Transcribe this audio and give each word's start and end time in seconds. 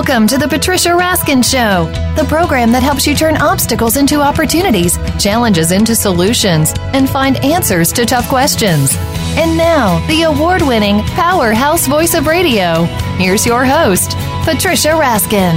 Welcome 0.00 0.26
to 0.28 0.38
the 0.38 0.48
Patricia 0.48 0.88
Raskin 0.88 1.44
Show, 1.44 1.84
the 2.16 2.26
program 2.26 2.72
that 2.72 2.82
helps 2.82 3.06
you 3.06 3.14
turn 3.14 3.36
obstacles 3.36 3.98
into 3.98 4.22
opportunities, 4.22 4.96
challenges 5.22 5.72
into 5.72 5.94
solutions, 5.94 6.72
and 6.94 7.06
find 7.06 7.36
answers 7.44 7.92
to 7.92 8.06
tough 8.06 8.26
questions. 8.26 8.96
And 9.36 9.58
now, 9.58 10.04
the 10.06 10.22
award 10.22 10.62
winning 10.62 11.00
powerhouse 11.00 11.86
voice 11.86 12.14
of 12.14 12.26
radio. 12.26 12.84
Here's 13.18 13.44
your 13.44 13.66
host, 13.66 14.12
Patricia 14.44 14.88
Raskin. 14.88 15.52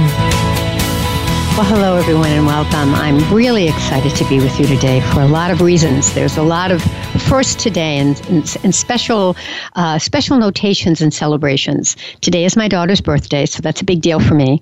Well, 1.56 1.64
hello, 1.64 1.96
everyone, 1.96 2.28
and 2.28 2.44
welcome. 2.44 2.94
I'm 2.94 3.32
really 3.32 3.66
excited 3.66 4.14
to 4.16 4.28
be 4.28 4.40
with 4.40 4.60
you 4.60 4.66
today 4.66 5.00
for 5.00 5.22
a 5.22 5.26
lot 5.26 5.52
of 5.52 5.62
reasons. 5.62 6.12
There's 6.12 6.36
a 6.36 6.42
lot 6.42 6.70
of 6.70 6.82
first 7.20 7.58
today 7.58 7.98
and, 7.98 8.20
and, 8.28 8.56
and 8.62 8.74
special 8.74 9.36
uh, 9.74 9.98
special 9.98 10.38
notations 10.38 11.00
and 11.00 11.12
celebrations. 11.12 11.96
Today 12.20 12.44
is 12.44 12.56
my 12.56 12.68
daughter's 12.68 13.00
birthday, 13.00 13.46
so 13.46 13.60
that's 13.60 13.80
a 13.80 13.84
big 13.84 14.00
deal 14.00 14.20
for 14.20 14.34
me. 14.34 14.60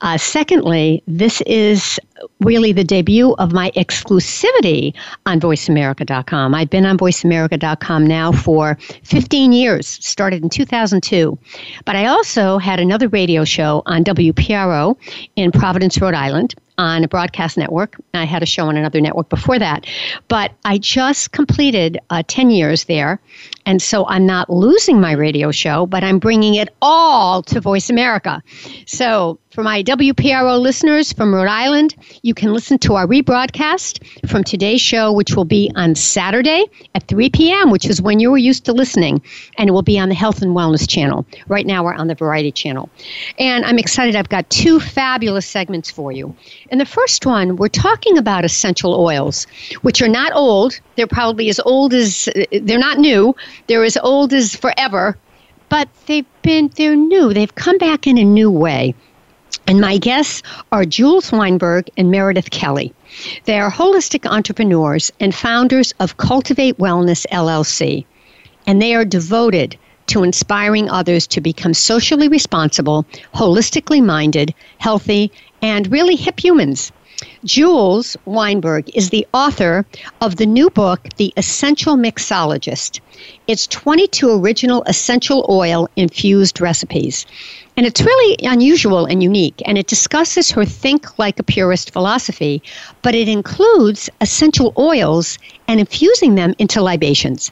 Uh, 0.00 0.18
secondly, 0.18 1.02
this 1.06 1.40
is 1.42 1.98
really 2.40 2.72
the 2.72 2.84
debut 2.84 3.34
of 3.34 3.52
my 3.52 3.70
exclusivity 3.72 4.94
on 5.26 5.40
VoiceAmerica.com. 5.40 6.54
I've 6.54 6.70
been 6.70 6.86
on 6.86 6.98
VoiceAmerica.com 6.98 8.06
now 8.06 8.32
for 8.32 8.78
15 9.04 9.52
years, 9.52 9.86
started 9.86 10.42
in 10.42 10.48
2002. 10.48 11.38
But 11.84 11.96
I 11.96 12.06
also 12.06 12.58
had 12.58 12.80
another 12.80 13.08
radio 13.08 13.44
show 13.44 13.82
on 13.86 14.04
WPRO 14.04 14.96
in 15.36 15.52
Providence, 15.52 16.00
Rhode 16.00 16.14
Island 16.14 16.54
on 16.82 17.04
a 17.04 17.08
broadcast 17.08 17.56
network. 17.56 17.96
I 18.12 18.24
had 18.24 18.42
a 18.42 18.46
show 18.46 18.66
on 18.66 18.76
another 18.76 19.00
network 19.00 19.28
before 19.28 19.58
that. 19.58 19.86
But 20.26 20.52
I 20.64 20.78
just 20.78 21.30
completed 21.30 21.98
uh, 22.10 22.24
10 22.26 22.50
years 22.50 22.84
there. 22.84 23.20
And 23.64 23.80
so 23.80 24.06
I'm 24.08 24.26
not 24.26 24.50
losing 24.50 25.00
my 25.00 25.12
radio 25.12 25.52
show, 25.52 25.86
but 25.86 26.02
I'm 26.02 26.18
bringing 26.18 26.56
it 26.56 26.70
all 26.82 27.42
to 27.44 27.60
Voice 27.60 27.88
America. 27.88 28.42
So 28.86 29.38
for 29.52 29.62
my 29.62 29.82
WPRO 29.82 30.58
listeners 30.58 31.12
from 31.12 31.34
Rhode 31.34 31.48
Island, 31.48 31.94
you 32.22 32.32
can 32.32 32.54
listen 32.54 32.78
to 32.78 32.94
our 32.94 33.06
rebroadcast 33.06 34.26
from 34.26 34.42
today's 34.42 34.80
show, 34.80 35.12
which 35.12 35.36
will 35.36 35.44
be 35.44 35.70
on 35.76 35.94
Saturday 35.94 36.64
at 36.94 37.06
3 37.06 37.28
p.m., 37.28 37.70
which 37.70 37.84
is 37.84 38.00
when 38.00 38.18
you 38.18 38.30
were 38.30 38.38
used 38.38 38.64
to 38.64 38.72
listening, 38.72 39.20
and 39.58 39.68
it 39.68 39.72
will 39.72 39.82
be 39.82 39.98
on 39.98 40.08
the 40.08 40.14
Health 40.14 40.40
and 40.40 40.56
Wellness 40.56 40.88
channel. 40.88 41.26
Right 41.48 41.66
now, 41.66 41.84
we're 41.84 41.92
on 41.92 42.06
the 42.06 42.14
Variety 42.14 42.50
channel. 42.50 42.88
And 43.38 43.64
I'm 43.66 43.78
excited. 43.78 44.16
I've 44.16 44.30
got 44.30 44.48
two 44.48 44.80
fabulous 44.80 45.46
segments 45.46 45.90
for 45.90 46.12
you. 46.12 46.34
In 46.70 46.78
the 46.78 46.86
first 46.86 47.26
one, 47.26 47.56
we're 47.56 47.68
talking 47.68 48.16
about 48.16 48.46
essential 48.46 48.94
oils, 48.94 49.46
which 49.82 50.00
are 50.00 50.08
not 50.08 50.32
old. 50.34 50.80
They're 50.96 51.06
probably 51.06 51.50
as 51.50 51.60
old 51.60 51.92
as, 51.92 52.26
they're 52.52 52.78
not 52.78 52.98
new, 52.98 53.36
they're 53.66 53.84
as 53.84 53.98
old 53.98 54.32
as 54.32 54.56
forever, 54.56 55.18
but 55.68 55.90
they've 56.06 56.26
been, 56.40 56.70
they're 56.76 56.96
new. 56.96 57.34
They've 57.34 57.54
come 57.54 57.76
back 57.76 58.06
in 58.06 58.16
a 58.16 58.24
new 58.24 58.50
way. 58.50 58.94
And 59.66 59.80
my 59.80 59.98
guests 59.98 60.42
are 60.72 60.84
Julez 60.84 61.30
Weinberg 61.30 61.88
and 61.96 62.10
Meredith 62.10 62.50
Kelly. 62.50 62.92
They 63.44 63.58
are 63.58 63.70
holistic 63.70 64.28
entrepreneurs 64.28 65.12
and 65.20 65.34
founders 65.34 65.94
of 66.00 66.16
Cultivate 66.16 66.78
Wellness 66.78 67.26
LLC. 67.30 68.04
And 68.66 68.82
they 68.82 68.94
are 68.94 69.04
devoted 69.04 69.78
to 70.06 70.24
inspiring 70.24 70.90
others 70.90 71.26
to 71.28 71.40
become 71.40 71.74
socially 71.74 72.28
responsible, 72.28 73.06
holistically 73.34 74.04
minded, 74.04 74.52
healthy, 74.78 75.30
and 75.62 75.90
really 75.92 76.16
hip 76.16 76.42
humans. 76.42 76.92
Julez 77.44 78.16
Weinberg 78.24 78.90
is 78.96 79.10
the 79.10 79.26
author 79.32 79.86
of 80.20 80.36
the 80.36 80.46
new 80.46 80.70
book, 80.70 81.08
The 81.16 81.32
Essential 81.36 81.96
Mixologist. 81.96 83.00
It's 83.46 83.68
22 83.68 84.30
original 84.30 84.82
essential 84.86 85.46
oil 85.48 85.88
infused 85.94 86.60
recipes. 86.60 87.26
And 87.76 87.86
it's 87.86 88.02
really 88.02 88.36
unusual 88.42 89.06
and 89.06 89.22
unique, 89.22 89.62
and 89.64 89.78
it 89.78 89.86
discusses 89.86 90.50
her 90.50 90.64
think 90.64 91.18
like 91.18 91.38
a 91.38 91.42
purist 91.42 91.90
philosophy, 91.90 92.62
but 93.00 93.14
it 93.14 93.28
includes 93.28 94.10
essential 94.20 94.74
oils 94.76 95.38
and 95.66 95.80
infusing 95.80 96.34
them 96.34 96.54
into 96.58 96.82
libations. 96.82 97.50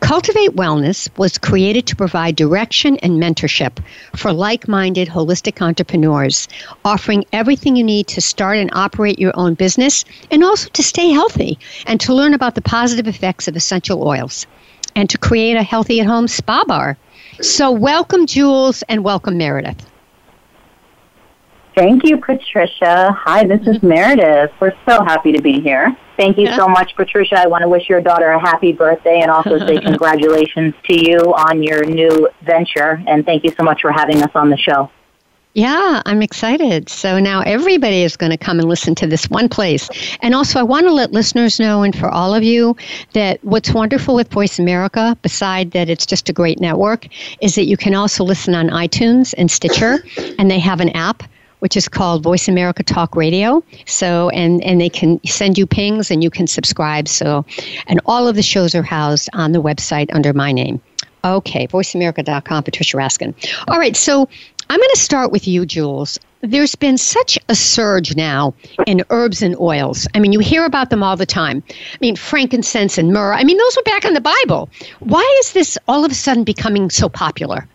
Cultivate 0.00 0.54
Wellness 0.54 1.08
was 1.16 1.38
created 1.38 1.86
to 1.86 1.96
provide 1.96 2.36
direction 2.36 2.98
and 2.98 3.22
mentorship 3.22 3.78
for 4.14 4.32
like 4.32 4.68
minded 4.68 5.08
holistic 5.08 5.62
entrepreneurs, 5.62 6.46
offering 6.84 7.24
everything 7.32 7.74
you 7.74 7.84
need 7.84 8.08
to 8.08 8.20
start 8.20 8.58
and 8.58 8.70
operate 8.74 9.18
your 9.18 9.32
own 9.34 9.54
business 9.54 10.04
and 10.30 10.44
also 10.44 10.68
to 10.70 10.82
stay 10.82 11.08
healthy 11.10 11.58
and 11.86 12.00
to 12.00 12.12
learn 12.12 12.34
about 12.34 12.54
the 12.54 12.60
positive 12.60 13.06
effects 13.06 13.48
of 13.48 13.56
essential 13.56 14.06
oils 14.06 14.46
and 14.94 15.08
to 15.08 15.16
create 15.16 15.56
a 15.56 15.62
healthy 15.62 16.00
at 16.00 16.06
home 16.06 16.28
spa 16.28 16.64
bar. 16.66 16.98
So, 17.40 17.72
welcome, 17.72 18.26
Julez, 18.26 18.82
and 18.88 19.02
welcome, 19.02 19.36
Meredith. 19.36 19.90
Thank 21.74 22.04
you, 22.04 22.18
Patricia. 22.18 23.10
Hi, 23.12 23.44
this 23.44 23.60
is 23.62 23.78
mm-hmm. 23.78 23.88
Meredith. 23.88 24.52
We're 24.60 24.74
so 24.88 25.02
happy 25.02 25.32
to 25.32 25.42
be 25.42 25.60
here. 25.60 25.96
Thank 26.16 26.38
you 26.38 26.46
so 26.54 26.68
much, 26.68 26.94
Patricia. 26.94 27.36
I 27.36 27.48
want 27.48 27.62
to 27.62 27.68
wish 27.68 27.88
your 27.88 28.00
daughter 28.00 28.30
a 28.30 28.38
happy 28.38 28.72
birthday 28.72 29.20
and 29.20 29.30
also 29.30 29.58
say 29.58 29.80
congratulations 29.80 30.74
to 30.84 30.94
you 30.94 31.34
on 31.34 31.62
your 31.62 31.84
new 31.84 32.28
venture. 32.42 33.02
And 33.08 33.26
thank 33.26 33.42
you 33.42 33.52
so 33.56 33.64
much 33.64 33.80
for 33.80 33.90
having 33.90 34.22
us 34.22 34.30
on 34.36 34.50
the 34.50 34.56
show. 34.56 34.90
Yeah, 35.54 36.02
I'm 36.04 36.20
excited. 36.20 36.88
So 36.88 37.20
now 37.20 37.40
everybody 37.42 38.02
is 38.02 38.16
going 38.16 38.32
to 38.32 38.36
come 38.36 38.58
and 38.58 38.68
listen 38.68 38.96
to 38.96 39.06
this 39.06 39.30
one 39.30 39.48
place. 39.48 39.88
And 40.20 40.34
also, 40.34 40.58
I 40.58 40.64
want 40.64 40.86
to 40.86 40.92
let 40.92 41.12
listeners 41.12 41.60
know, 41.60 41.84
and 41.84 41.96
for 41.96 42.08
all 42.08 42.34
of 42.34 42.42
you, 42.42 42.76
that 43.12 43.38
what's 43.44 43.72
wonderful 43.72 44.16
with 44.16 44.32
Voice 44.32 44.58
America, 44.58 45.16
beside 45.22 45.70
that 45.70 45.88
it's 45.88 46.06
just 46.06 46.28
a 46.28 46.32
great 46.32 46.58
network, 46.58 47.06
is 47.40 47.54
that 47.54 47.66
you 47.66 47.76
can 47.76 47.94
also 47.94 48.24
listen 48.24 48.52
on 48.52 48.68
iTunes 48.68 49.32
and 49.38 49.48
Stitcher, 49.48 50.04
and 50.40 50.50
they 50.50 50.58
have 50.58 50.80
an 50.80 50.90
app 50.90 51.22
which 51.60 51.78
is 51.78 51.88
called 51.88 52.22
Voice 52.22 52.46
America 52.46 52.82
Talk 52.82 53.16
Radio. 53.16 53.64
So, 53.86 54.28
and, 54.30 54.62
and 54.64 54.82
they 54.82 54.90
can 54.90 55.18
send 55.24 55.56
you 55.56 55.66
pings 55.66 56.10
and 56.10 56.22
you 56.22 56.28
can 56.28 56.46
subscribe. 56.46 57.08
So, 57.08 57.46
and 57.86 58.02
all 58.04 58.28
of 58.28 58.36
the 58.36 58.42
shows 58.42 58.74
are 58.74 58.82
housed 58.82 59.30
on 59.32 59.52
the 59.52 59.62
website 59.62 60.12
under 60.12 60.34
my 60.34 60.52
name. 60.52 60.82
Okay, 61.24 61.66
voiceamerica.com, 61.66 62.64
Patricia 62.64 62.98
Raskin. 62.98 63.34
All 63.68 63.78
right, 63.78 63.96
so 63.96 64.28
I'm 64.70 64.78
going 64.78 64.90
to 64.94 65.00
start 65.00 65.30
with 65.30 65.46
you, 65.46 65.62
Julez. 65.62 66.18
There's 66.40 66.74
been 66.74 66.98
such 66.98 67.38
a 67.48 67.54
surge 67.54 68.16
now 68.16 68.54
in 68.86 69.02
herbs 69.10 69.42
and 69.42 69.56
oils. 69.58 70.06
I 70.14 70.20
mean, 70.20 70.32
you 70.32 70.40
hear 70.40 70.64
about 70.64 70.90
them 70.90 71.02
all 71.02 71.16
the 71.16 71.26
time. 71.26 71.62
I 71.70 71.98
mean, 72.00 72.16
frankincense 72.16 72.98
and 72.98 73.12
myrrh. 73.12 73.32
I 73.32 73.44
mean, 73.44 73.56
those 73.56 73.76
were 73.76 73.82
back 73.82 74.04
in 74.04 74.14
the 74.14 74.20
Bible. 74.20 74.68
Why 75.00 75.38
is 75.40 75.52
this 75.52 75.78
all 75.88 76.04
of 76.04 76.10
a 76.10 76.14
sudden 76.14 76.44
becoming 76.44 76.90
so 76.90 77.08
popular? 77.08 77.66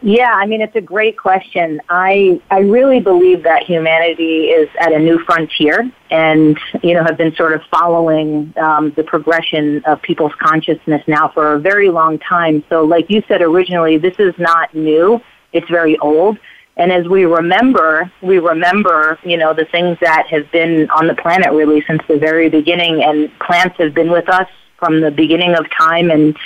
Yeah, 0.00 0.30
I 0.32 0.46
mean 0.46 0.60
it's 0.60 0.76
a 0.76 0.80
great 0.80 1.18
question. 1.18 1.80
I 1.88 2.40
I 2.50 2.60
really 2.60 3.00
believe 3.00 3.42
that 3.42 3.64
humanity 3.64 4.44
is 4.44 4.68
at 4.78 4.92
a 4.92 4.98
new 4.98 5.18
frontier, 5.24 5.90
and 6.10 6.56
you 6.84 6.94
know 6.94 7.02
have 7.02 7.16
been 7.16 7.34
sort 7.34 7.52
of 7.52 7.62
following 7.64 8.54
um, 8.58 8.92
the 8.92 9.02
progression 9.02 9.82
of 9.86 10.00
people's 10.00 10.34
consciousness 10.38 11.02
now 11.08 11.28
for 11.28 11.54
a 11.54 11.58
very 11.58 11.90
long 11.90 12.20
time. 12.20 12.62
So, 12.68 12.84
like 12.84 13.10
you 13.10 13.24
said 13.26 13.42
originally, 13.42 13.98
this 13.98 14.14
is 14.20 14.34
not 14.38 14.72
new. 14.72 15.20
It's 15.52 15.68
very 15.68 15.98
old. 15.98 16.38
And 16.76 16.92
as 16.92 17.08
we 17.08 17.24
remember, 17.24 18.10
we 18.22 18.38
remember, 18.38 19.18
you 19.24 19.36
know, 19.36 19.52
the 19.52 19.64
things 19.64 19.98
that 20.00 20.28
have 20.28 20.50
been 20.52 20.88
on 20.90 21.08
the 21.08 21.14
planet 21.14 21.52
really 21.52 21.82
since 21.86 22.00
the 22.08 22.18
very 22.18 22.48
beginning. 22.48 23.02
And 23.02 23.36
plants 23.40 23.76
have 23.78 23.94
been 23.94 24.12
with 24.12 24.28
us 24.28 24.48
from 24.78 25.00
the 25.00 25.10
beginning 25.10 25.54
of 25.54 25.66
time. 25.70 26.10
And 26.10 26.36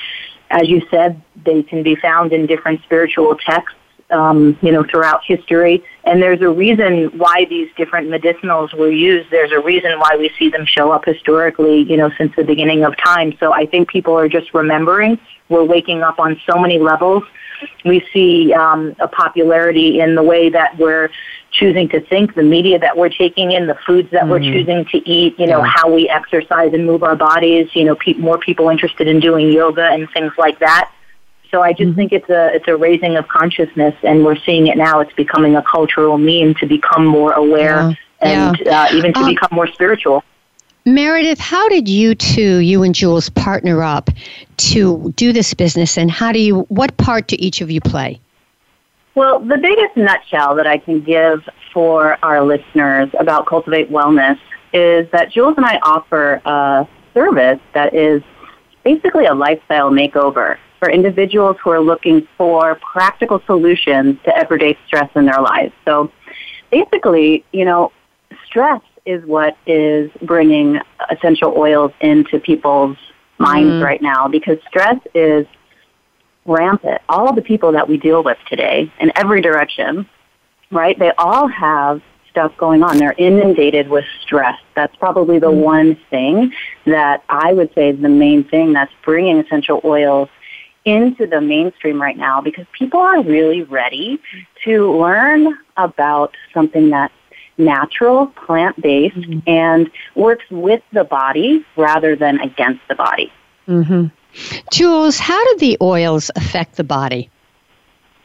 as 0.51 0.69
you 0.69 0.83
said, 0.91 1.21
they 1.45 1.63
can 1.63 1.83
be 1.83 1.97
found 1.97 2.33
in 2.33 2.47
different 2.47 2.83
spiritual 2.83 3.37
texts, 3.37 3.79
um, 4.13 4.59
you 4.63 4.71
know, 4.73 4.85
throughout 4.85 5.23
history. 5.25 5.83
And 6.05 6.23
there's 6.23 6.41
a 6.41 6.49
reason 6.49 7.17
why 7.19 7.47
these 7.49 7.71
different 7.77 8.09
medicinals 8.09 8.75
were 8.75 8.91
used. 8.91 9.31
There's 9.31 9.53
a 9.53 9.61
reason 9.61 9.99
why 9.99 10.17
we 10.19 10.31
see 10.39 10.51
them 10.51 10.67
show 10.67 10.91
up 10.93 11.05
historically, 11.05 11.83
you 11.83 11.97
know, 11.97 12.11
since 12.19 12.35
the 12.37 12.45
beginning 12.45 12.85
of 12.85 12.97
time. 12.97 13.35
So 13.39 13.53
I 13.53 13.67
think 13.67 13.89
people 13.89 14.15
are 14.19 14.29
just 14.29 14.53
remembering. 14.55 15.19
We're 15.49 15.65
waking 15.65 16.03
up 16.03 16.19
on 16.19 16.41
so 16.47 16.59
many 16.59 16.79
levels 16.79 17.25
we 17.85 18.07
see 18.13 18.53
um, 18.53 18.95
a 18.99 19.09
popularity 19.09 20.01
in 20.01 20.15
the 20.15 20.23
way 20.23 20.49
that 20.51 20.77
we're 20.79 21.11
choosing 21.51 21.89
to 21.91 22.01
think, 22.01 22.35
the 22.35 22.43
media 22.43 22.79
that 22.79 22.97
we're 22.97 23.11
taking 23.11 23.53
in, 23.53 23.67
the 23.67 23.77
foods 23.87 24.11
that 24.11 24.23
mm-hmm. 24.23 24.31
we're 24.31 24.41
choosing 24.41 24.85
to 24.87 24.99
eat, 25.09 25.39
you 25.39 25.47
know, 25.47 25.59
yeah. 25.59 25.73
how 25.75 25.93
we 25.93 26.09
exercise 26.09 26.73
and 26.73 26.87
move 26.87 27.03
our 27.03 27.17
bodies, 27.17 27.69
you 27.75 27.85
know, 27.85 27.95
pe- 27.95 28.15
more 28.15 28.39
people 28.39 28.69
interested 28.69 29.07
in 29.07 29.21
doing 29.21 29.53
yoga 29.53 29.87
and 29.89 30.09
things 30.11 30.33
like 30.39 30.59
that. 30.61 30.91
So 31.53 31.61
I 31.61 31.73
just 31.73 31.83
mm-hmm. 31.83 31.97
think 31.97 32.13
it's 32.13 32.31
a 32.31 32.55
it's 32.55 32.67
a 32.67 32.77
raising 32.77 33.17
of 33.17 33.29
consciousness, 33.29 33.95
and 34.03 34.25
we're 34.25 34.39
seeing 34.39 34.69
it 34.69 34.79
now. 34.79 35.01
It's 35.01 35.13
becoming 35.13 35.55
a 35.55 35.63
cultural 35.63 36.17
meme 36.17 36.55
to 36.55 36.67
become 36.67 37.05
more 37.05 37.33
aware 37.35 37.91
yeah. 37.91 37.95
and 38.21 38.59
yeah. 38.65 38.85
Uh, 38.85 38.97
even 38.97 39.13
to 39.13 39.21
uh, 39.21 39.27
become 39.29 39.51
more 39.53 39.67
spiritual. 39.67 40.25
Meredith, 40.87 41.39
how 41.39 41.69
did 41.69 41.89
you 41.89 42.15
two, 42.15 42.57
you 42.57 42.83
and 42.83 42.95
Julez, 42.95 43.33
partner 43.33 43.83
up 43.83 44.11
to 44.57 45.13
do 45.15 45.33
this 45.33 45.53
business, 45.55 45.99
and 45.99 46.11
how 46.11 46.33
do 46.33 46.39
you? 46.39 46.61
What 46.71 46.97
part 46.97 47.29
do 47.29 47.37
each 47.39 47.61
of 47.61 47.71
you 47.71 47.83
play? 47.83 48.19
Well, 49.15 49.39
the 49.39 49.59
biggest 49.59 49.95
nutshell 49.95 50.55
that 50.55 50.67
I 50.67 50.79
can 50.79 51.03
give 51.03 51.47
for 51.75 52.17
our 52.25 52.43
listeners 52.43 53.11
about 53.21 53.45
Cultivate 53.45 53.91
Wellness 53.91 54.39
is 54.73 55.07
that 55.11 55.33
Julez 55.35 55.59
and 55.59 55.67
I 55.67 55.79
offer 55.83 56.41
a 56.47 56.89
service 57.13 57.61
that 57.75 57.95
is 57.95 58.23
basically 58.85 59.27
a 59.27 59.35
lifestyle 59.35 59.91
makeover. 59.91 60.57
For 60.83 60.91
individuals 60.91 61.57
who 61.63 61.71
are 61.71 61.79
looking 61.81 62.27
for 62.37 62.75
practical 62.75 63.41
solutions 63.47 64.19
to 64.25 64.37
everyday 64.37 64.77
stress 64.85 65.09
in 65.15 65.27
their 65.27 65.41
lives. 65.41 65.73
So 65.85 66.11
basically, 66.73 67.45
you 67.53 67.65
know, 67.65 67.93
stress 68.45 68.83
is 69.07 69.25
what 69.25 69.57
is 69.65 70.11
bringing 70.23 70.81
essential 71.09 71.55
oils 71.57 71.93
into 72.01 72.41
people's 72.41 72.97
minds 73.39 73.75
mm. 73.75 73.85
right 73.85 74.03
now 74.03 74.27
because 74.27 74.59
stress 74.67 74.97
is 75.15 75.47
rampant. 76.47 77.01
All 77.09 77.29
of 77.29 77.37
the 77.37 77.43
people 77.43 77.71
that 77.71 77.89
we 77.89 77.97
deal 77.97 78.25
with 78.25 78.39
today 78.49 78.93
in 78.99 79.13
every 79.15 79.41
direction, 79.41 80.05
right, 80.73 80.99
they 80.99 81.13
all 81.17 81.47
have 81.47 82.03
stuff 82.29 82.57
going 82.57 82.83
on. 82.83 82.99
They're 82.99 83.15
inundated 83.17 83.89
with 83.89 84.05
stress. 84.21 84.59
That's 84.75 84.97
probably 84.97 85.39
the 85.39 85.53
mm. 85.53 85.63
one 85.63 85.97
thing 86.11 86.53
that 86.87 87.23
I 87.29 87.53
would 87.53 87.73
say 87.73 87.91
is 87.91 88.03
the 88.03 88.09
main 88.09 88.43
thing 88.43 88.73
that's 88.73 88.93
bringing 89.05 89.39
essential 89.39 89.81
oils 89.85 90.29
into 90.85 91.27
the 91.27 91.41
mainstream 91.41 92.01
right 92.01 92.17
now 92.17 92.41
because 92.41 92.67
people 92.73 93.01
are 93.01 93.23
really 93.23 93.63
ready 93.63 94.21
to 94.65 94.93
learn 94.99 95.57
about 95.77 96.37
something 96.53 96.91
that's 96.91 97.15
natural, 97.59 98.27
plant 98.29 98.81
based, 98.81 99.17
mm-hmm. 99.17 99.39
and 99.47 99.91
works 100.15 100.45
with 100.51 100.83
the 100.93 101.05
body 101.05 101.65
rather 101.77 102.17
than 102.17 102.41
against 102.41 102.81
the 102.89 102.95
body. 102.95 103.33
Mm-hmm. 103.69 104.07
Julez, 104.73 105.19
how 105.19 105.45
do 105.45 105.59
the 105.59 105.77
oils 105.81 106.31
affect 106.37 106.77
the 106.77 106.85
body? 106.85 107.31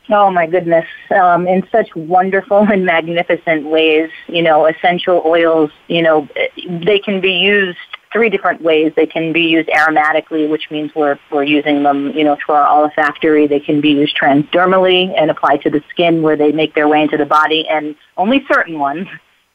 Oh 0.10 0.32
my 0.32 0.48
goodness, 0.48 0.86
um, 1.12 1.48
in 1.48 1.68
such 1.70 1.94
wonderful 1.96 2.60
and 2.60 2.86
magnificent 2.86 3.66
ways. 3.66 4.10
You 4.28 4.42
know, 4.42 4.66
essential 4.66 5.22
oils, 5.26 5.70
you 5.88 6.02
know, 6.02 6.28
they 6.66 7.00
can 7.00 7.20
be 7.20 7.34
used 7.34 7.78
three 8.12 8.30
different 8.30 8.62
ways. 8.62 8.94
They 8.96 9.06
can 9.06 9.34
be 9.34 9.42
used 9.42 9.70
aromatically, 9.70 10.50
which 10.50 10.70
means 10.72 10.92
we're, 10.96 11.20
we're 11.32 11.44
using 11.44 11.84
them, 11.84 12.12
you 12.12 12.24
know, 12.24 12.38
through 12.44 12.56
our 12.56 12.68
olfactory. 12.68 13.48
They 13.48 13.60
can 13.60 13.82
be 13.82 13.90
used 13.90 14.18
transdermally 14.18 15.14
and 15.18 15.30
applied 15.30 15.62
to 15.64 15.70
the 15.70 15.84
skin 15.90 16.22
where 16.22 16.36
they 16.36 16.52
make 16.52 16.74
their 16.74 16.88
way 16.88 17.02
into 17.02 17.18
the 17.18 17.26
body. 17.26 17.68
And 17.68 17.96
only 18.16 18.46
certain 18.52 18.80
ones 18.80 19.08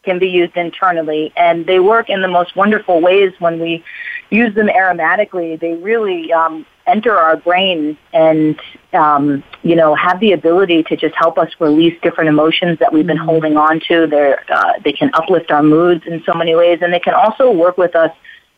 can 0.02 0.18
be 0.18 0.28
used 0.28 0.56
internally. 0.56 1.32
And 1.36 1.66
they 1.66 1.80
work 1.80 2.10
in 2.10 2.22
the 2.22 2.28
most 2.28 2.56
wonderful 2.56 3.00
ways 3.00 3.32
when 3.38 3.60
we 3.60 3.84
use 4.30 4.54
them 4.54 4.68
aromatically. 4.68 5.58
They 5.58 5.74
really 5.74 6.32
um, 6.32 6.66
enter 6.86 7.16
our 7.16 7.36
brain 7.36 7.96
and, 8.12 8.60
um, 8.92 9.44
you 9.62 9.76
know, 9.76 9.94
have 9.94 10.18
the 10.20 10.32
ability 10.32 10.82
to 10.84 10.96
just 10.96 11.14
help 11.14 11.38
us 11.38 11.50
release 11.60 11.98
different 12.02 12.28
emotions 12.28 12.78
that 12.80 12.92
we've 12.92 13.06
been 13.06 13.16
mm-hmm. 13.16 13.26
holding 13.26 13.56
on 13.56 13.80
to. 13.88 14.06
They're, 14.06 14.44
uh, 14.50 14.74
they 14.84 14.92
can 14.92 15.10
uplift 15.14 15.50
our 15.50 15.62
moods 15.62 16.04
in 16.06 16.22
so 16.24 16.34
many 16.34 16.54
ways. 16.54 16.80
And 16.82 16.92
they 16.92 17.00
can 17.00 17.14
also 17.14 17.50
work 17.50 17.78
with 17.78 17.94
us 17.94 18.10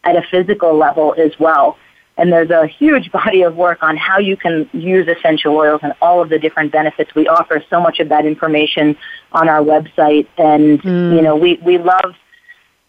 at 0.05 0.17
a 0.17 0.23
physical 0.23 0.77
level 0.77 1.15
as 1.19 1.33
well. 1.39 1.77
And 2.17 2.33
there's 2.33 2.51
a 2.51 2.67
huge 2.67 3.11
body 3.25 3.43
of 3.43 3.57
work 3.57 3.83
on 3.83 3.97
how 3.97 4.19
you 4.19 4.37
can 4.37 4.69
use 4.73 5.09
essential 5.09 5.57
oils 5.57 5.81
and 5.83 5.93
all 6.01 6.23
of 6.23 6.29
the 6.29 6.39
different 6.39 6.73
benefits. 6.73 7.15
We 7.15 7.27
offer 7.27 7.63
so 7.69 7.81
much 7.81 8.01
of 8.01 8.09
that 8.11 8.27
information 8.27 8.97
on 9.33 9.49
our 9.49 9.61
website. 9.61 10.27
And, 10.39 10.81
mm. 10.83 11.17
you 11.17 11.23
know, 11.23 11.37
we, 11.37 11.59
we 11.65 11.79
love 11.79 12.15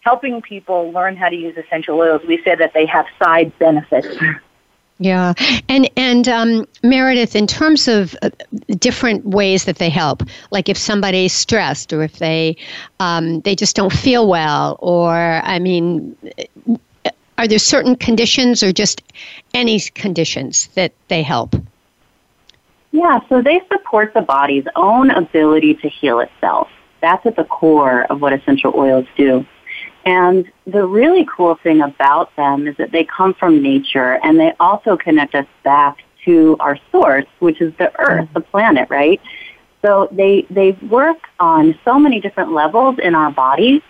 helping 0.00 0.40
people 0.40 0.92
learn 0.92 1.16
how 1.16 1.28
to 1.28 1.36
use 1.36 1.56
essential 1.56 1.98
oils. 1.98 2.22
We 2.26 2.42
say 2.44 2.54
that 2.54 2.72
they 2.74 2.86
have 2.86 3.06
side 3.18 3.56
benefits. 3.58 4.16
Yeah, 4.98 5.34
and 5.68 5.90
and 5.96 6.26
um, 6.26 6.66
Meredith, 6.82 7.36
in 7.36 7.46
terms 7.46 7.86
of 7.86 8.16
uh, 8.22 8.30
different 8.78 9.26
ways 9.26 9.66
that 9.66 9.76
they 9.76 9.90
help, 9.90 10.22
like 10.50 10.70
if 10.70 10.78
somebody's 10.78 11.34
stressed, 11.34 11.92
or 11.92 12.02
if 12.02 12.18
they 12.18 12.56
um, 12.98 13.40
they 13.40 13.54
just 13.54 13.76
don't 13.76 13.92
feel 13.92 14.26
well, 14.26 14.78
or 14.80 15.14
I 15.14 15.58
mean, 15.58 16.16
are 17.38 17.48
there 17.48 17.58
certain 17.58 17.96
conditions 17.96 18.62
or 18.62 18.72
just 18.72 19.02
any 19.54 19.80
conditions 19.80 20.68
that 20.74 20.92
they 21.08 21.22
help? 21.22 21.54
Yeah, 22.92 23.20
so 23.28 23.42
they 23.42 23.60
support 23.70 24.14
the 24.14 24.22
body's 24.22 24.64
own 24.74 25.10
ability 25.10 25.74
to 25.74 25.88
heal 25.88 26.20
itself. 26.20 26.68
That's 27.02 27.24
at 27.26 27.36
the 27.36 27.44
core 27.44 28.04
of 28.04 28.22
what 28.22 28.32
essential 28.32 28.72
oils 28.74 29.06
do. 29.16 29.44
And 30.06 30.50
the 30.66 30.86
really 30.86 31.26
cool 31.36 31.56
thing 31.56 31.82
about 31.82 32.34
them 32.36 32.66
is 32.66 32.76
that 32.76 32.92
they 32.92 33.04
come 33.04 33.34
from 33.34 33.60
nature 33.60 34.18
and 34.22 34.38
they 34.38 34.52
also 34.60 34.96
connect 34.96 35.34
us 35.34 35.46
back 35.64 35.98
to 36.24 36.56
our 36.60 36.78
source, 36.90 37.26
which 37.40 37.60
is 37.60 37.74
the 37.76 37.92
earth, 38.00 38.28
the 38.32 38.40
planet, 38.40 38.88
right? 38.88 39.20
So 39.82 40.08
they, 40.10 40.46
they 40.48 40.72
work 40.72 41.18
on 41.38 41.78
so 41.84 41.98
many 41.98 42.20
different 42.20 42.52
levels 42.52 42.98
in 42.98 43.14
our 43.14 43.30
bodies. 43.30 43.82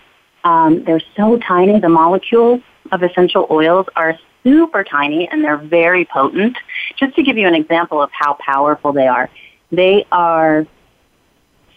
Um, 0.43 0.83
they're 0.83 1.01
so 1.15 1.37
tiny, 1.37 1.79
the 1.79 1.89
molecules 1.89 2.61
of 2.91 3.03
essential 3.03 3.47
oils 3.49 3.85
are 3.95 4.17
super 4.43 4.83
tiny 4.83 5.27
and 5.27 5.43
they're 5.43 5.57
very 5.57 6.05
potent. 6.05 6.57
Just 6.97 7.15
to 7.15 7.23
give 7.23 7.37
you 7.37 7.47
an 7.47 7.55
example 7.55 8.01
of 8.01 8.09
how 8.11 8.33
powerful 8.35 8.93
they 8.93 9.07
are, 9.07 9.29
they 9.71 10.05
are 10.11 10.65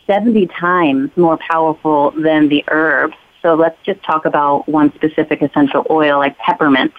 70 0.07 0.47
times 0.49 1.11
more 1.17 1.37
powerful 1.37 2.11
than 2.13 2.49
the 2.49 2.65
herbs. 2.69 3.15
So 3.43 3.55
let's 3.55 3.81
just 3.85 4.03
talk 4.03 4.25
about 4.25 4.69
one 4.69 4.93
specific 4.95 5.43
essential 5.43 5.87
oil 5.91 6.19
like 6.19 6.37
peppermint. 6.39 6.93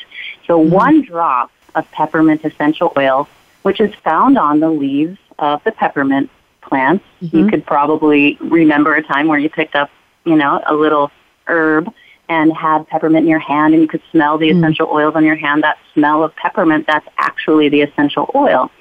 So 0.47 0.59
mm-hmm. 0.59 0.73
one 0.73 1.01
drop 1.01 1.51
of 1.75 1.89
peppermint 1.91 2.43
essential 2.43 2.91
oil, 2.97 3.27
which 3.61 3.79
is 3.79 3.93
found 3.95 4.37
on 4.37 4.59
the 4.59 4.69
leaves 4.69 5.17
of 5.39 5.63
the 5.63 5.71
peppermint 5.71 6.29
plants. 6.61 7.05
Mm-hmm. 7.21 7.37
You 7.37 7.47
could 7.47 7.65
probably 7.65 8.37
remember 8.41 8.95
a 8.95 9.03
time 9.03 9.27
where 9.27 9.39
you 9.39 9.49
picked 9.49 9.75
up, 9.75 9.89
you 10.25 10.35
know, 10.35 10.61
a 10.65 10.73
little 10.73 11.11
herb 11.47 11.93
and 12.31 12.55
had 12.55 12.87
peppermint 12.87 13.25
in 13.25 13.29
your 13.29 13.39
hand 13.39 13.73
and 13.73 13.83
you 13.83 13.89
could 13.89 14.01
smell 14.09 14.37
the 14.37 14.49
mm. 14.49 14.57
essential 14.57 14.87
oils 14.87 15.15
on 15.17 15.25
your 15.25 15.35
hand, 15.35 15.63
that 15.63 15.77
smell 15.93 16.23
of 16.23 16.33
peppermint, 16.37 16.87
that's 16.87 17.05
actually 17.17 17.67
the 17.67 17.81
essential 17.81 18.31
oil. 18.33 18.71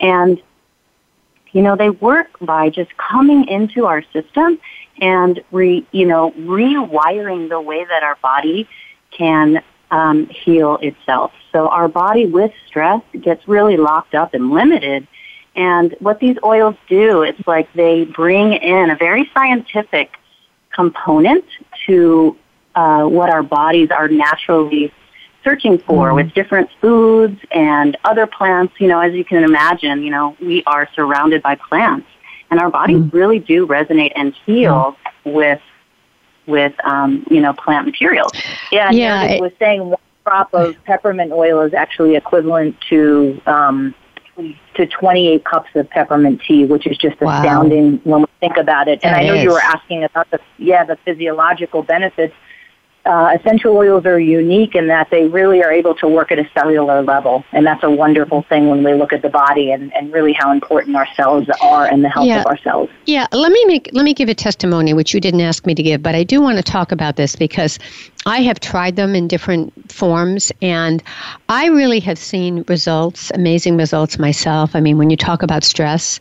And, 0.00 0.40
you 1.52 1.60
know, 1.60 1.76
they 1.76 1.90
work 1.90 2.28
by 2.40 2.70
just 2.70 2.96
coming 2.96 3.48
into 3.48 3.84
our 3.84 4.02
system 4.14 4.58
and 4.98 5.44
re, 5.52 5.86
you 5.92 6.06
know, 6.06 6.30
rewiring 6.38 7.50
the 7.50 7.60
way 7.60 7.84
that 7.84 8.02
our 8.02 8.16
body 8.22 8.66
can 9.10 9.62
um, 9.90 10.26
heal 10.28 10.78
itself. 10.80 11.32
So 11.52 11.68
our 11.68 11.88
body 11.88 12.24
with 12.24 12.52
stress 12.66 13.02
gets 13.20 13.46
really 13.46 13.76
locked 13.76 14.14
up 14.14 14.32
and 14.32 14.50
limited. 14.52 15.06
And 15.54 15.94
what 15.98 16.18
these 16.18 16.38
oils 16.42 16.76
do, 16.88 17.20
it's 17.20 17.46
like 17.46 17.70
they 17.74 18.04
bring 18.04 18.54
in 18.54 18.88
a 18.88 18.96
very 18.96 19.30
scientific 19.34 20.12
component 20.70 21.44
to 21.86 22.38
uh, 22.76 23.04
what 23.04 23.30
our 23.30 23.42
bodies 23.42 23.90
are 23.90 24.06
naturally 24.06 24.92
searching 25.42 25.78
for 25.78 26.08
mm-hmm. 26.08 26.16
with 26.16 26.34
different 26.34 26.68
foods 26.80 27.40
and 27.50 27.96
other 28.04 28.26
plants. 28.26 28.74
You 28.78 28.88
know, 28.88 29.00
as 29.00 29.14
you 29.14 29.24
can 29.24 29.42
imagine, 29.42 30.02
you 30.02 30.10
know, 30.10 30.36
we 30.40 30.62
are 30.64 30.88
surrounded 30.94 31.42
by 31.42 31.56
plants, 31.56 32.06
and 32.50 32.60
our 32.60 32.70
bodies 32.70 32.98
mm-hmm. 32.98 33.16
really 33.16 33.38
do 33.38 33.66
resonate 33.66 34.12
and 34.14 34.34
heal 34.44 34.96
mm-hmm. 35.24 35.32
with 35.32 35.62
with 36.46 36.74
um, 36.84 37.26
you 37.30 37.40
know 37.40 37.52
plant 37.54 37.86
materials. 37.86 38.32
Yeah, 38.70 38.90
yeah. 38.90 39.24
It 39.24 39.40
was 39.40 39.52
saying 39.58 39.84
one 39.84 39.98
drop 40.24 40.52
of 40.52 40.76
peppermint 40.84 41.32
oil 41.32 41.62
is 41.62 41.72
actually 41.72 42.16
equivalent 42.16 42.76
to 42.90 43.40
um, 43.46 43.94
to 44.74 44.86
28 44.86 45.44
cups 45.44 45.70
of 45.74 45.88
peppermint 45.88 46.42
tea, 46.46 46.66
which 46.66 46.86
is 46.86 46.98
just 46.98 47.18
wow. 47.20 47.38
astounding 47.38 48.00
when 48.04 48.20
we 48.20 48.26
think 48.40 48.58
about 48.58 48.86
it. 48.88 49.00
And 49.02 49.16
I 49.16 49.22
know 49.22 49.34
is. 49.34 49.44
you 49.44 49.50
were 49.50 49.60
asking 49.60 50.04
about 50.04 50.30
the 50.30 50.40
yeah 50.58 50.84
the 50.84 50.96
physiological 51.04 51.82
benefits 51.82 52.34
uh, 53.06 53.36
essential 53.38 53.76
oils 53.76 54.04
are 54.04 54.18
unique 54.18 54.74
in 54.74 54.88
that 54.88 55.10
they 55.10 55.28
really 55.28 55.62
are 55.62 55.72
able 55.72 55.94
to 55.96 56.08
work 56.08 56.32
at 56.32 56.38
a 56.38 56.48
cellular 56.52 57.02
level. 57.02 57.44
And 57.52 57.66
that's 57.66 57.82
a 57.82 57.90
wonderful 57.90 58.42
thing 58.42 58.68
when 58.68 58.82
we 58.82 58.94
look 58.94 59.12
at 59.12 59.22
the 59.22 59.28
body 59.28 59.70
and, 59.70 59.94
and 59.94 60.12
really 60.12 60.32
how 60.32 60.52
important 60.52 60.96
our 60.96 61.06
cells 61.14 61.48
are 61.62 61.86
and 61.86 62.04
the 62.04 62.08
health 62.08 62.26
yeah. 62.26 62.40
of 62.40 62.46
our 62.46 62.58
cells. 62.58 62.90
Yeah, 63.06 63.26
let 63.32 63.52
me 63.52 63.64
make 63.66 63.90
let 63.92 64.04
me 64.04 64.14
give 64.14 64.28
a 64.28 64.34
testimony, 64.34 64.92
which 64.94 65.14
you 65.14 65.20
didn't 65.20 65.40
ask 65.40 65.66
me 65.66 65.74
to 65.74 65.82
give, 65.82 66.02
but 66.02 66.14
I 66.14 66.24
do 66.24 66.40
want 66.40 66.58
to 66.58 66.62
talk 66.62 66.92
about 66.92 67.16
this 67.16 67.36
because 67.36 67.78
I 68.26 68.38
have 68.42 68.58
tried 68.60 68.96
them 68.96 69.14
in 69.14 69.28
different 69.28 69.92
forms 69.92 70.52
and 70.60 71.02
I 71.48 71.66
really 71.66 72.00
have 72.00 72.18
seen 72.18 72.64
results, 72.68 73.30
amazing 73.34 73.76
results 73.76 74.18
myself. 74.18 74.74
I 74.74 74.80
mean, 74.80 74.98
when 74.98 75.10
you 75.10 75.16
talk 75.16 75.42
about 75.42 75.62
stress, 75.62 76.18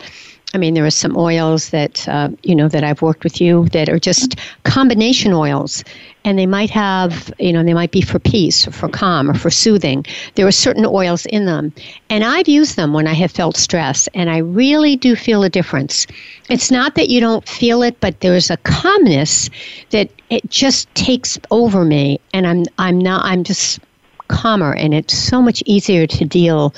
I 0.55 0.57
mean, 0.57 0.73
there 0.73 0.85
are 0.85 0.89
some 0.89 1.17
oils 1.17 1.71
that 1.71 2.07
uh, 2.07 2.29
you 2.43 2.55
know 2.55 2.69
that 2.69 2.81
I've 2.81 3.01
worked 3.01 3.25
with 3.25 3.41
you 3.41 3.67
that 3.73 3.89
are 3.89 3.99
just 3.99 4.39
combination 4.63 5.33
oils, 5.33 5.83
and 6.23 6.39
they 6.39 6.45
might 6.45 6.69
have 6.69 7.29
you 7.39 7.51
know 7.51 7.61
they 7.61 7.73
might 7.73 7.91
be 7.91 7.99
for 7.99 8.19
peace 8.19 8.65
or 8.65 8.71
for 8.71 8.87
calm 8.87 9.29
or 9.29 9.33
for 9.33 9.49
soothing. 9.51 10.05
There 10.35 10.47
are 10.47 10.53
certain 10.53 10.85
oils 10.85 11.25
in 11.25 11.45
them, 11.45 11.73
and 12.09 12.23
I've 12.23 12.47
used 12.47 12.77
them 12.77 12.93
when 12.93 13.05
I 13.05 13.11
have 13.11 13.33
felt 13.33 13.57
stress, 13.57 14.07
and 14.13 14.29
I 14.29 14.37
really 14.37 14.95
do 14.95 15.17
feel 15.17 15.43
a 15.43 15.49
difference. 15.49 16.07
It's 16.49 16.71
not 16.71 16.95
that 16.95 17.09
you 17.09 17.19
don't 17.19 17.45
feel 17.45 17.83
it, 17.83 17.99
but 17.99 18.21
there's 18.21 18.49
a 18.49 18.55
calmness 18.55 19.49
that 19.89 20.09
it 20.29 20.49
just 20.49 20.87
takes 20.95 21.37
over 21.51 21.83
me, 21.83 22.21
and 22.33 22.47
I'm 22.47 22.63
I'm 22.77 22.97
not 22.97 23.25
I'm 23.25 23.43
just 23.43 23.81
calmer 24.27 24.73
and 24.73 24.93
it's 24.93 25.17
so 25.17 25.41
much 25.41 25.61
easier 25.65 26.07
to 26.07 26.25
deal 26.25 26.73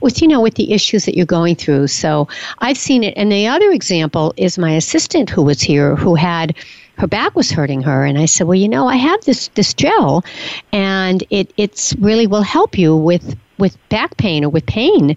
with 0.00 0.22
you 0.22 0.28
know 0.28 0.40
with 0.40 0.54
the 0.54 0.72
issues 0.72 1.04
that 1.04 1.16
you're 1.16 1.26
going 1.26 1.54
through 1.54 1.86
so 1.86 2.28
i've 2.58 2.78
seen 2.78 3.02
it 3.02 3.14
and 3.16 3.30
the 3.30 3.46
other 3.46 3.70
example 3.70 4.32
is 4.36 4.58
my 4.58 4.72
assistant 4.72 5.30
who 5.30 5.42
was 5.42 5.60
here 5.60 5.96
who 5.96 6.14
had 6.14 6.54
her 6.98 7.06
back 7.06 7.34
was 7.34 7.50
hurting 7.50 7.82
her 7.82 8.04
and 8.04 8.18
i 8.18 8.24
said 8.24 8.46
well 8.46 8.58
you 8.58 8.68
know 8.68 8.86
i 8.86 8.96
have 8.96 9.24
this 9.24 9.48
this 9.54 9.74
gel 9.74 10.24
and 10.72 11.24
it 11.30 11.52
it's 11.56 11.94
really 11.96 12.26
will 12.26 12.42
help 12.42 12.78
you 12.78 12.96
with 12.96 13.36
with 13.62 13.78
back 13.88 14.16
pain 14.16 14.44
or 14.44 14.48
with 14.48 14.66
pain. 14.66 15.16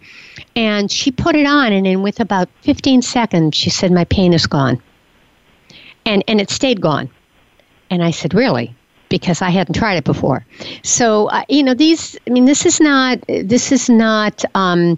And 0.56 0.92
she 0.92 1.12
put 1.12 1.36
it 1.36 1.48
on, 1.48 1.74
and 1.74 1.88
in 1.88 2.04
with 2.04 2.20
about 2.20 2.48
15 2.62 3.02
seconds, 3.02 3.58
she 3.58 3.72
said, 3.72 3.92
My 3.92 4.06
pain 4.06 4.34
is 4.34 4.46
gone. 4.46 4.82
And, 6.06 6.24
and 6.28 6.40
it 6.40 6.52
stayed 6.52 6.80
gone. 6.80 7.10
And 7.90 8.04
I 8.04 8.12
said, 8.12 8.34
Really? 8.34 8.74
Because 9.10 9.42
I 9.42 9.50
hadn't 9.50 9.76
tried 9.76 9.96
it 9.96 10.04
before. 10.04 10.46
So, 10.84 11.28
uh, 11.28 11.44
you 11.48 11.64
know, 11.64 11.74
these, 11.74 12.18
I 12.28 12.32
mean, 12.32 12.46
this 12.46 12.66
is 12.66 12.80
not, 12.80 13.20
this 13.28 13.72
is 13.72 13.90
not, 13.90 14.44
um, 14.56 14.98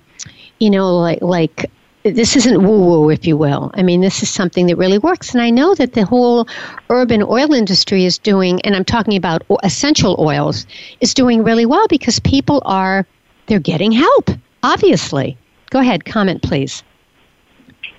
you 0.59 0.69
know, 0.69 0.97
like, 0.97 1.21
like 1.21 1.69
this 2.03 2.35
isn't 2.35 2.63
woo 2.63 2.79
woo, 2.79 3.09
if 3.09 3.27
you 3.27 3.37
will. 3.37 3.71
I 3.73 3.83
mean, 3.83 4.01
this 4.01 4.23
is 4.23 4.29
something 4.29 4.67
that 4.67 4.77
really 4.77 4.97
works. 4.97 5.33
And 5.33 5.41
I 5.41 5.49
know 5.49 5.75
that 5.75 5.93
the 5.93 6.05
whole 6.05 6.47
urban 6.89 7.21
oil 7.21 7.53
industry 7.53 8.05
is 8.05 8.17
doing, 8.17 8.61
and 8.61 8.75
I'm 8.75 8.85
talking 8.85 9.17
about 9.17 9.43
essential 9.63 10.15
oils, 10.19 10.65
is 11.01 11.13
doing 11.13 11.43
really 11.43 11.65
well 11.65 11.87
because 11.87 12.19
people 12.19 12.61
are, 12.65 13.05
they're 13.47 13.59
getting 13.59 13.91
help, 13.91 14.29
obviously. 14.63 15.37
Go 15.69 15.79
ahead, 15.79 16.05
comment, 16.05 16.41
please. 16.41 16.83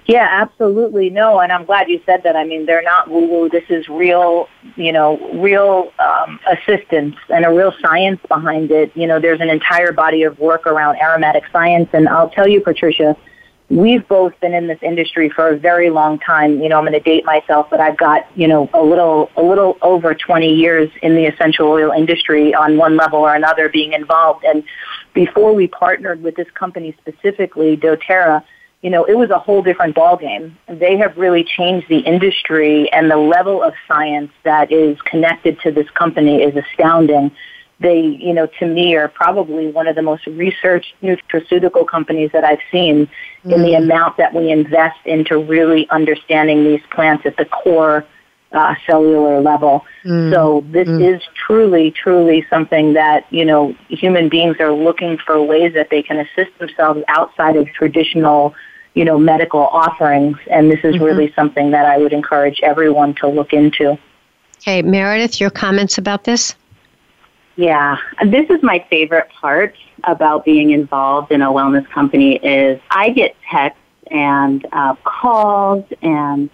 Yeah, 0.09 0.27
absolutely. 0.31 1.11
No, 1.11 1.38
and 1.41 1.53
I'm 1.53 1.67
glad 1.67 1.91
you 1.91 2.00
said 2.07 2.23
that. 2.23 2.35
I 2.35 2.43
mean, 2.43 2.65
they're 2.65 2.83
not 2.83 3.11
woo 3.11 3.27
woo. 3.27 3.50
This 3.50 3.65
is 3.69 3.87
real, 3.91 4.49
you 4.75 4.91
know, 4.91 5.19
real 5.35 5.93
um, 5.99 6.41
assistance 6.50 7.15
and 7.29 7.45
a 7.45 7.50
real 7.50 7.75
science 7.83 8.19
behind 8.27 8.71
it. 8.71 8.91
You 8.97 9.07
know, 9.07 9.21
there's 9.21 9.43
an 9.43 9.50
entire 9.50 9.93
body 9.93 10.23
of 10.23 10.38
work 10.38 10.67
around 10.67 10.97
aromatic 10.97 11.45
science. 11.53 11.91
And 11.93 12.09
I'll 12.09 12.31
tell 12.31 12.49
you, 12.49 12.62
Patricia, 12.62 13.19
we've 13.69 14.09
both 14.09 14.33
been 14.41 14.55
in 14.55 14.67
this 14.67 14.79
industry 14.81 15.29
for 15.29 15.50
a 15.50 15.59
very 15.59 15.91
long 15.91 16.19
time. 16.21 16.59
You 16.62 16.71
know, 16.71 16.79
I'm 16.79 16.85
going 16.85 16.95
to 16.95 17.00
date 17.00 17.27
myself, 17.27 17.67
but 17.71 17.79
I've 17.79 17.99
got, 17.99 18.27
you 18.35 18.49
know, 18.49 18.71
a 18.73 18.83
little, 18.83 19.31
a 19.37 19.43
little 19.43 19.77
over 19.83 20.15
20 20.15 20.55
years 20.55 20.88
in 21.03 21.17
the 21.17 21.27
essential 21.27 21.69
oil 21.69 21.91
industry 21.91 22.55
on 22.55 22.79
one 22.79 22.97
level 22.97 23.19
or 23.19 23.35
another 23.35 23.69
being 23.69 23.93
involved. 23.93 24.43
And 24.45 24.65
before 25.12 25.55
we 25.55 25.67
partnered 25.67 26.23
with 26.23 26.35
this 26.35 26.49
company 26.55 26.97
specifically, 26.99 27.77
doTERRA, 27.77 28.43
you 28.82 28.90
know, 28.90 29.04
it 29.04 29.16
was 29.16 29.30
a 29.30 29.38
whole 29.38 29.62
different 29.62 29.97
ballgame. 29.97 30.52
They 30.68 30.97
have 30.99 31.16
really 31.16 31.42
changed 31.42 31.88
the 31.88 31.99
industry 31.99 32.90
and 32.92 33.11
the 33.11 33.16
level 33.16 33.62
of 33.62 33.75
science 33.88 34.30
that 34.44 34.70
is 34.70 35.00
connected 35.02 35.61
to 35.62 35.73
this 35.73 35.90
company 35.90 36.42
is 36.42 36.54
astounding 36.56 37.32
they, 37.80 38.00
you 38.00 38.35
know, 38.35 38.49
to 38.58 38.66
me 38.66 38.97
are 38.97 39.08
probably 39.08 39.70
one 39.70 39.87
of 39.87 39.94
the 39.94 40.02
most 40.02 40.26
researched 40.26 40.94
nutraceutical 41.02 41.87
companies 41.87 42.30
that 42.32 42.44
I've 42.44 42.61
seen 42.73 43.08
mm. 43.44 43.52
in 43.52 43.62
the 43.62 43.73
mm. 43.73 43.85
amount 43.85 44.16
that 44.16 44.35
we 44.35 44.50
invest 44.50 44.99
into 45.04 45.38
really 45.38 45.88
understanding 45.90 46.64
these 46.64 46.80
plants 46.90 47.25
at 47.25 47.37
the 47.37 47.44
core 47.44 48.04
uh, 48.50 48.75
cellular 48.87 49.40
level. 49.40 49.85
Mm. 50.04 50.32
So 50.32 50.64
this 50.73 50.88
mm. 50.88 51.14
is 51.14 51.23
truly, 51.35 51.92
truly 51.92 52.44
something 52.50 52.94
that, 52.94 53.26
you 53.30 53.44
know, 53.44 53.76
human 53.88 54.28
beings 54.28 54.56
are 54.58 54.73
looking 54.73 55.18
for 55.18 55.40
ways 55.40 55.75
that 55.75 55.88
they 55.90 56.02
can 56.02 56.18
assist 56.18 56.58
themselves 56.58 57.02
outside 57.06 57.56
of 57.56 57.68
traditional, 57.68 58.54
you 58.99 59.05
know, 59.05 59.17
medical 59.17 59.61
offerings. 59.69 60.37
And 60.50 60.69
this 60.69 60.81
is 60.83 60.97
mm-hmm. 60.97 61.05
really 61.05 61.33
something 61.35 61.71
that 61.71 61.87
I 61.87 61.99
would 61.99 62.12
encourage 62.12 62.59
everyone 62.64 63.14
to 63.21 63.28
look 63.28 63.52
into. 63.52 63.97
Okay, 64.57 64.83
Meredith, 64.83 65.40
your 65.40 65.50
comments 65.50 65.99
about 65.99 66.25
this? 66.25 66.57
Yeah, 67.55 67.97
this 68.26 68.50
is 68.50 68.61
my 68.61 68.85
favorite 68.90 69.28
part 69.28 69.76
about 70.02 70.45
being 70.45 70.71
involved 70.71 71.31
in 71.31 71.43
a 71.43 71.47
wellness 71.47 71.88
company 71.90 72.37
is 72.37 72.81
I 72.90 73.11
get 73.11 73.37
texts 73.49 73.81
and 74.11 74.67
uh, 74.73 74.97
calls 75.05 75.85
and 76.02 76.50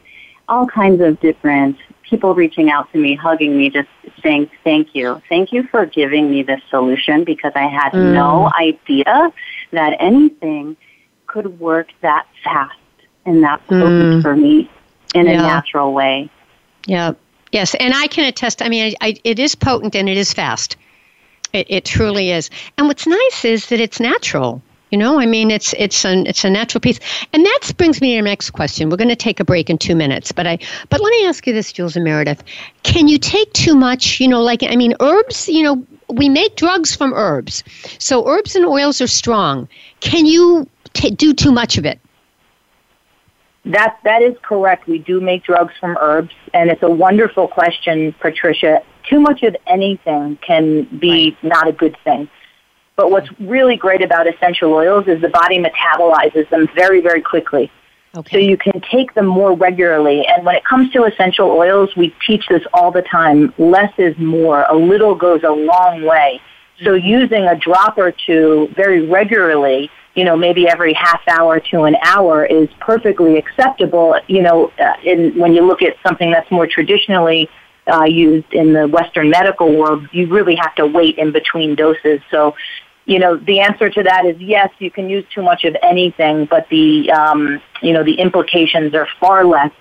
all 0.46 0.66
kinds 0.66 1.00
of 1.00 1.18
different 1.20 1.78
people 2.02 2.34
reaching 2.34 2.70
out 2.70 2.92
to 2.92 2.98
me, 2.98 3.14
hugging 3.14 3.56
me, 3.56 3.70
just 3.70 3.88
saying 4.22 4.50
thank 4.64 4.94
you. 4.94 5.22
Thank 5.30 5.50
you 5.50 5.62
for 5.62 5.86
giving 5.86 6.30
me 6.30 6.42
this 6.42 6.60
solution 6.68 7.24
because 7.24 7.52
I 7.54 7.68
had 7.68 7.92
mm. 7.92 8.12
no 8.12 8.50
idea 8.58 9.32
that 9.72 9.96
anything 9.98 10.76
could 11.34 11.58
work 11.58 11.88
that 12.00 12.28
fast 12.44 12.78
and 13.26 13.42
that 13.42 13.60
potent 13.66 13.90
mm. 13.90 14.22
for 14.22 14.36
me 14.36 14.70
in 15.16 15.26
yeah. 15.26 15.32
a 15.32 15.36
natural 15.36 15.92
way. 15.92 16.30
Yeah. 16.86 17.14
Yes, 17.50 17.74
and 17.74 17.92
I 17.92 18.06
can 18.06 18.24
attest. 18.24 18.62
I 18.62 18.68
mean, 18.68 18.94
I, 19.00 19.08
I, 19.08 19.16
it 19.24 19.40
is 19.40 19.56
potent 19.56 19.96
and 19.96 20.08
it 20.08 20.16
is 20.16 20.32
fast. 20.32 20.76
It, 21.52 21.66
it 21.68 21.84
truly 21.84 22.30
is. 22.30 22.50
And 22.78 22.86
what's 22.86 23.06
nice 23.06 23.44
is 23.44 23.66
that 23.66 23.80
it's 23.80 23.98
natural. 23.98 24.62
You 24.92 24.98
know, 24.98 25.18
I 25.18 25.26
mean, 25.26 25.50
it's 25.50 25.74
it's 25.76 26.04
a 26.04 26.22
it's 26.24 26.44
a 26.44 26.50
natural 26.50 26.80
piece, 26.80 27.00
and 27.32 27.44
that 27.44 27.72
brings 27.76 28.00
me 28.00 28.12
to 28.12 28.22
the 28.22 28.22
next 28.22 28.50
question. 28.50 28.90
We're 28.90 28.96
going 28.96 29.08
to 29.08 29.16
take 29.16 29.40
a 29.40 29.44
break 29.44 29.68
in 29.68 29.76
two 29.76 29.96
minutes, 29.96 30.30
but 30.30 30.46
I 30.46 30.58
but 30.88 31.00
let 31.00 31.10
me 31.10 31.26
ask 31.26 31.44
you 31.48 31.52
this, 31.52 31.72
Julez 31.72 31.96
and 31.96 32.04
Meredith: 32.04 32.44
Can 32.84 33.08
you 33.08 33.18
take 33.18 33.52
too 33.54 33.74
much? 33.74 34.20
You 34.20 34.28
know, 34.28 34.40
like 34.40 34.62
I 34.62 34.76
mean, 34.76 34.94
herbs. 35.00 35.48
You 35.48 35.64
know, 35.64 35.86
we 36.08 36.28
make 36.28 36.54
drugs 36.54 36.94
from 36.94 37.12
herbs, 37.12 37.64
so 37.98 38.28
herbs 38.28 38.54
and 38.54 38.64
oils 38.64 39.00
are 39.00 39.08
strong. 39.08 39.68
Can 39.98 40.26
you 40.26 40.68
t- 40.94 41.10
do 41.10 41.34
too 41.34 41.52
much 41.52 41.76
of 41.76 41.84
it? 41.84 42.00
That 43.66 43.98
that 44.04 44.22
is 44.22 44.34
correct. 44.42 44.86
We 44.86 44.98
do 44.98 45.20
make 45.20 45.44
drugs 45.44 45.72
from 45.80 45.96
herbs, 46.00 46.34
and 46.52 46.70
it's 46.70 46.82
a 46.82 46.90
wonderful 46.90 47.48
question, 47.48 48.14
Patricia. 48.20 48.82
Too 49.08 49.20
much 49.20 49.42
of 49.42 49.56
anything 49.66 50.38
can 50.46 50.84
be 50.98 51.36
right. 51.42 51.44
not 51.44 51.68
a 51.68 51.72
good 51.72 51.96
thing. 52.04 52.28
But 52.96 53.10
what's 53.10 53.28
really 53.40 53.76
great 53.76 54.02
about 54.02 54.26
essential 54.32 54.72
oils 54.72 55.06
is 55.08 55.20
the 55.20 55.28
body 55.28 55.58
metabolizes 55.58 56.48
them 56.50 56.68
very, 56.74 57.00
very 57.00 57.22
quickly. 57.22 57.70
Okay. 58.16 58.30
So 58.30 58.38
you 58.38 58.56
can 58.56 58.80
take 58.80 59.14
them 59.14 59.26
more 59.26 59.54
regularly. 59.54 60.24
And 60.26 60.44
when 60.46 60.54
it 60.54 60.64
comes 60.64 60.92
to 60.92 61.02
essential 61.04 61.50
oils, 61.50 61.90
we 61.96 62.14
teach 62.24 62.46
this 62.48 62.62
all 62.72 62.92
the 62.92 63.02
time. 63.02 63.52
Less 63.58 63.92
is 63.98 64.16
more. 64.18 64.64
A 64.70 64.76
little 64.76 65.16
goes 65.16 65.42
a 65.42 65.50
long 65.50 66.04
way. 66.04 66.40
So 66.84 66.90
mm-hmm. 66.90 67.06
using 67.06 67.44
a 67.44 67.56
drop 67.56 67.98
or 67.98 68.12
two 68.12 68.68
very 68.76 69.06
regularly 69.08 69.90
you 70.14 70.24
know, 70.24 70.36
maybe 70.36 70.68
every 70.68 70.92
half 70.92 71.20
hour 71.26 71.58
to 71.58 71.82
an 71.82 71.96
hour 72.02 72.44
is 72.44 72.68
perfectly 72.80 73.36
acceptable, 73.36 74.16
you 74.28 74.42
know, 74.42 74.72
uh, 74.78 74.94
in, 75.02 75.36
when 75.38 75.54
you 75.54 75.62
look 75.66 75.82
at 75.82 75.96
something 76.06 76.30
that's 76.30 76.50
more 76.50 76.66
traditionally 76.66 77.48
uh, 77.92 78.04
used 78.04 78.52
in 78.52 78.72
the 78.72 78.86
Western 78.86 79.28
medical 79.28 79.76
world, 79.76 80.08
you 80.12 80.26
really 80.28 80.54
have 80.54 80.74
to 80.76 80.86
wait 80.86 81.18
in 81.18 81.32
between 81.32 81.74
doses. 81.74 82.20
So, 82.30 82.54
you 83.06 83.18
know, 83.18 83.36
the 83.36 83.60
answer 83.60 83.90
to 83.90 84.02
that 84.04 84.24
is 84.24 84.40
yes, 84.40 84.70
you 84.78 84.90
can 84.90 85.10
use 85.10 85.24
too 85.34 85.42
much 85.42 85.64
of 85.64 85.76
anything, 85.82 86.46
but 86.46 86.68
the, 86.68 87.10
um, 87.10 87.60
you 87.82 87.92
know, 87.92 88.04
the 88.04 88.14
implications 88.14 88.94
are 88.94 89.08
far 89.20 89.44
less 89.44 89.72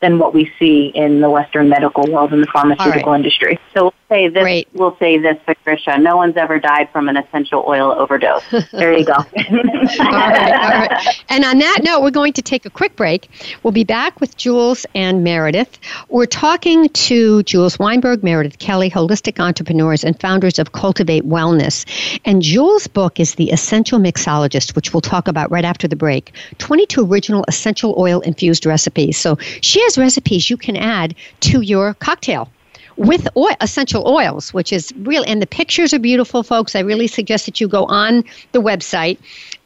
than 0.00 0.18
what 0.18 0.32
we 0.32 0.52
see 0.58 0.92
in 0.94 1.20
the 1.20 1.28
Western 1.28 1.68
medical 1.68 2.04
world 2.06 2.32
and 2.32 2.42
the 2.42 2.46
pharmaceutical 2.52 3.12
right. 3.12 3.16
industry. 3.16 3.58
So 3.74 3.92
say 4.08 4.28
this. 4.28 4.42
Great. 4.42 4.68
We'll 4.72 4.96
say 4.98 5.18
this, 5.18 5.36
Patricia. 5.44 5.98
No 5.98 6.16
one's 6.16 6.36
ever 6.36 6.58
died 6.58 6.88
from 6.90 7.08
an 7.08 7.16
essential 7.16 7.64
oil 7.66 7.92
overdose. 7.92 8.42
there 8.72 8.96
you 8.96 9.04
go. 9.04 9.12
all 9.14 9.24
right, 9.24 10.52
all 10.52 10.70
right. 10.70 11.24
And 11.28 11.44
on 11.44 11.58
that 11.58 11.80
note, 11.82 12.02
we're 12.02 12.10
going 12.10 12.32
to 12.34 12.42
take 12.42 12.64
a 12.64 12.70
quick 12.70 12.96
break. 12.96 13.28
We'll 13.62 13.72
be 13.72 13.84
back 13.84 14.20
with 14.20 14.36
Julez 14.36 14.86
and 14.94 15.22
Meredith. 15.22 15.78
We're 16.08 16.26
talking 16.26 16.88
to 16.88 17.42
Julez 17.44 17.78
Weinberg, 17.78 18.22
Meredith 18.22 18.58
Kelly, 18.58 18.90
holistic 18.90 19.38
entrepreneurs 19.38 20.04
and 20.04 20.18
founders 20.18 20.58
of 20.58 20.72
Cultivate 20.72 21.24
Wellness. 21.24 21.84
And 22.24 22.42
Julez' 22.42 22.92
book 22.92 23.20
is 23.20 23.34
The 23.34 23.50
Essential 23.50 23.98
Mixologist, 23.98 24.74
which 24.74 24.92
we'll 24.92 25.00
talk 25.00 25.28
about 25.28 25.50
right 25.50 25.64
after 25.64 25.86
the 25.86 25.96
break. 25.96 26.32
22 26.58 27.06
original 27.10 27.44
essential 27.48 27.94
oil 27.98 28.20
infused 28.20 28.66
recipes. 28.66 29.18
So 29.18 29.36
she 29.60 29.82
has 29.82 29.98
recipes 29.98 30.48
you 30.48 30.56
can 30.56 30.76
add 30.76 31.14
to 31.40 31.60
your 31.60 31.94
cocktail 31.94 32.50
with 32.98 33.26
oil, 33.36 33.54
essential 33.60 34.06
oils, 34.06 34.52
which 34.52 34.72
is 34.72 34.92
real. 34.98 35.24
And 35.26 35.40
the 35.40 35.46
pictures 35.46 35.94
are 35.94 35.98
beautiful, 35.98 36.42
folks. 36.42 36.76
I 36.76 36.80
really 36.80 37.06
suggest 37.06 37.46
that 37.46 37.58
you 37.60 37.68
go 37.68 37.86
on 37.86 38.24
the 38.52 38.60
website. 38.60 39.16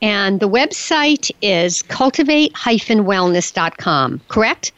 And 0.01 0.39
the 0.39 0.49
website 0.49 1.33
is 1.41 1.83
cultivate-wellness.com, 1.83 4.21
correct? 4.29 4.71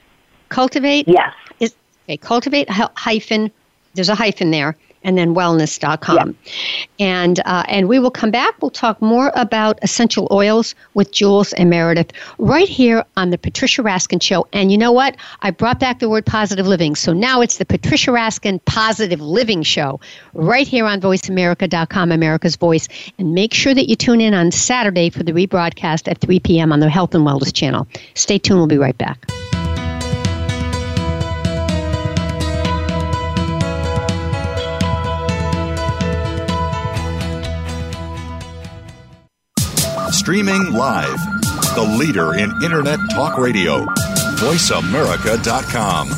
Cultivate? 0.49 1.07
Yes. 1.09 1.35
Is, 1.59 1.75
okay, 2.05 2.17
cultivate 2.17 2.71
hyphen, 2.71 3.51
there's 3.95 4.09
a 4.09 4.15
hyphen 4.15 4.53
there, 4.53 4.77
and 5.05 5.17
then 5.17 5.35
wellness.com. 5.35 6.35
And, 6.99 7.41
uh, 7.45 7.65
and 7.69 7.89
we 7.89 7.99
will 7.99 8.11
come 8.11 8.31
back. 8.31 8.61
We'll 8.61 8.71
talk 8.71 9.01
more 9.01 9.31
about 9.35 9.79
essential 9.83 10.27
oils 10.31 10.75
with 10.95 11.13
Julez 11.13 11.53
and 11.57 11.71
Meredith 11.71 12.13
right 12.39 12.69
here 12.69 13.05
on 13.17 13.31
the 13.31 13.39
Patricia 13.39 13.83
Raskin 13.83 14.23
Show. 14.23 14.47
And 14.53 14.73
you 14.73 14.79
know 14.79 14.93
what? 14.93 15.17
I 15.43 15.51
brought 15.51 15.79
back 15.79 15.99
the 15.99 16.09
word 16.09 16.27
positive 16.27 16.67
living. 16.67 16.97
So 16.97 17.13
now 17.13 17.41
it's 17.41 17.59
the 17.59 17.65
Patricia 17.65 18.11
Raskin 18.11 18.65
Positive 18.65 19.21
Living 19.21 19.63
Show 19.63 20.01
right 20.33 20.67
here 20.67 20.87
on 20.87 21.01
voiceamerica.com, 21.01 22.11
America's 22.11 22.57
Voice. 22.57 22.89
And 23.19 23.35
make 23.35 23.55
sure 23.55 23.75
that 23.75 23.89
you 23.89 23.97
tune 23.97 24.21
in 24.21 24.35
on 24.35 24.51
Saturday 24.51 25.11
for 25.11 25.23
the 25.23 25.33
rebroadcast 25.33 26.09
at 26.11 26.19
3 26.19 26.41
p.m. 26.41 26.73
on 26.73 26.81
the 26.81 26.89
Health 26.89 27.15
and 27.15 27.27
Wellness 27.27 27.53
Channel. 27.53 27.87
Stay 28.15 28.39
tuned. 28.39 28.59
We'll 28.59 28.67
be 28.67 28.79
right 28.79 28.97
back. 28.97 29.44
Streaming 40.25 40.73
live. 40.73 41.19
The 41.75 41.97
leader 41.99 42.33
in 42.33 42.51
Internet 42.65 42.99
talk 43.11 43.37
radio. 43.37 43.85
VoiceAmerica.com. 44.41 46.09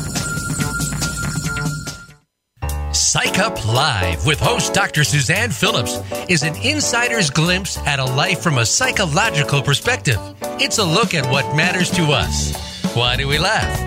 Psych 2.93 3.39
Up 3.39 3.65
Live 3.67 4.25
with 4.25 4.39
host 4.39 4.73
Dr. 4.73 5.03
Suzanne 5.03 5.49
Phillips 5.49 5.99
is 6.29 6.43
an 6.43 6.55
insider's 6.63 7.29
glimpse 7.29 7.77
at 7.79 7.99
a 7.99 8.05
life 8.05 8.39
from 8.39 8.59
a 8.59 8.65
psychological 8.65 9.61
perspective. 9.61 10.19
It's 10.57 10.77
a 10.77 10.85
look 10.85 11.13
at 11.13 11.29
what 11.29 11.53
matters 11.57 11.91
to 11.91 12.03
us. 12.03 12.55
Why 12.95 13.17
do 13.17 13.27
we 13.27 13.37
laugh? 13.39 13.86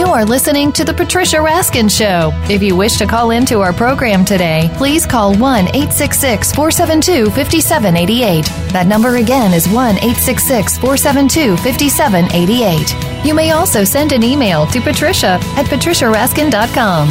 You 0.00 0.06
are 0.06 0.24
listening 0.24 0.72
to 0.72 0.82
The 0.82 0.94
Patricia 0.94 1.36
Raskin 1.36 1.90
Show. 1.90 2.30
If 2.50 2.62
you 2.62 2.74
wish 2.74 2.96
to 2.96 3.06
call 3.06 3.32
into 3.32 3.60
our 3.60 3.70
program 3.70 4.24
today, 4.24 4.70
please 4.78 5.04
call 5.04 5.36
1 5.36 5.68
866 5.76 6.52
472 6.52 7.26
5788. 7.26 8.46
That 8.72 8.86
number 8.86 9.16
again 9.16 9.52
is 9.52 9.68
1 9.68 9.96
866 9.96 10.78
472 10.78 11.54
5788. 11.58 13.26
You 13.26 13.34
may 13.34 13.50
also 13.50 13.84
send 13.84 14.12
an 14.12 14.22
email 14.22 14.66
to 14.68 14.80
patricia 14.80 15.38
at 15.58 15.66
patriciaraskin.com. 15.66 17.08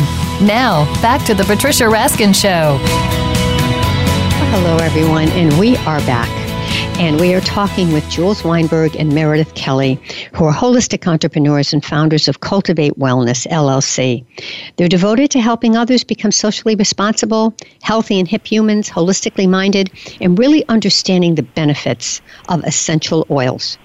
Now, 0.47 0.91
back 0.99 1.23
to 1.27 1.35
The 1.35 1.43
Patricia 1.43 1.83
Raskin 1.83 2.33
Show. 2.33 2.79
Hello, 4.49 4.77
everyone, 4.77 5.29
and 5.29 5.53
we 5.59 5.77
are 5.85 5.99
back. 5.99 6.48
And 6.99 7.17
we 7.17 7.33
are 7.33 7.39
talking 7.39 7.93
with 7.93 8.03
Julez 8.09 8.43
Weinberg 8.43 8.93
and 8.97 9.15
Meredith 9.15 9.55
Kelly, 9.55 9.97
who 10.33 10.43
are 10.43 10.53
holistic 10.53 11.07
entrepreneurs 11.07 11.71
and 11.71 11.83
founders 11.83 12.27
of 12.27 12.41
Cultivate 12.41 12.99
Wellness, 12.99 13.47
LLC. 13.47 14.25
They're 14.75 14.89
devoted 14.89 15.31
to 15.31 15.39
helping 15.39 15.77
others 15.77 16.03
become 16.03 16.31
socially 16.31 16.75
responsible, 16.75 17.55
healthy 17.83 18.19
and 18.19 18.27
hip 18.27 18.45
humans, 18.45 18.89
holistically 18.89 19.47
minded, 19.47 19.89
and 20.19 20.37
really 20.37 20.67
understanding 20.67 21.35
the 21.35 21.43
benefits 21.43 22.21
of 22.49 22.65
essential 22.65 23.25
oils. 23.31 23.77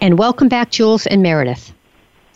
And 0.00 0.18
welcome 0.18 0.48
back, 0.48 0.70
Julez 0.70 1.06
and 1.10 1.22
Meredith. 1.22 1.73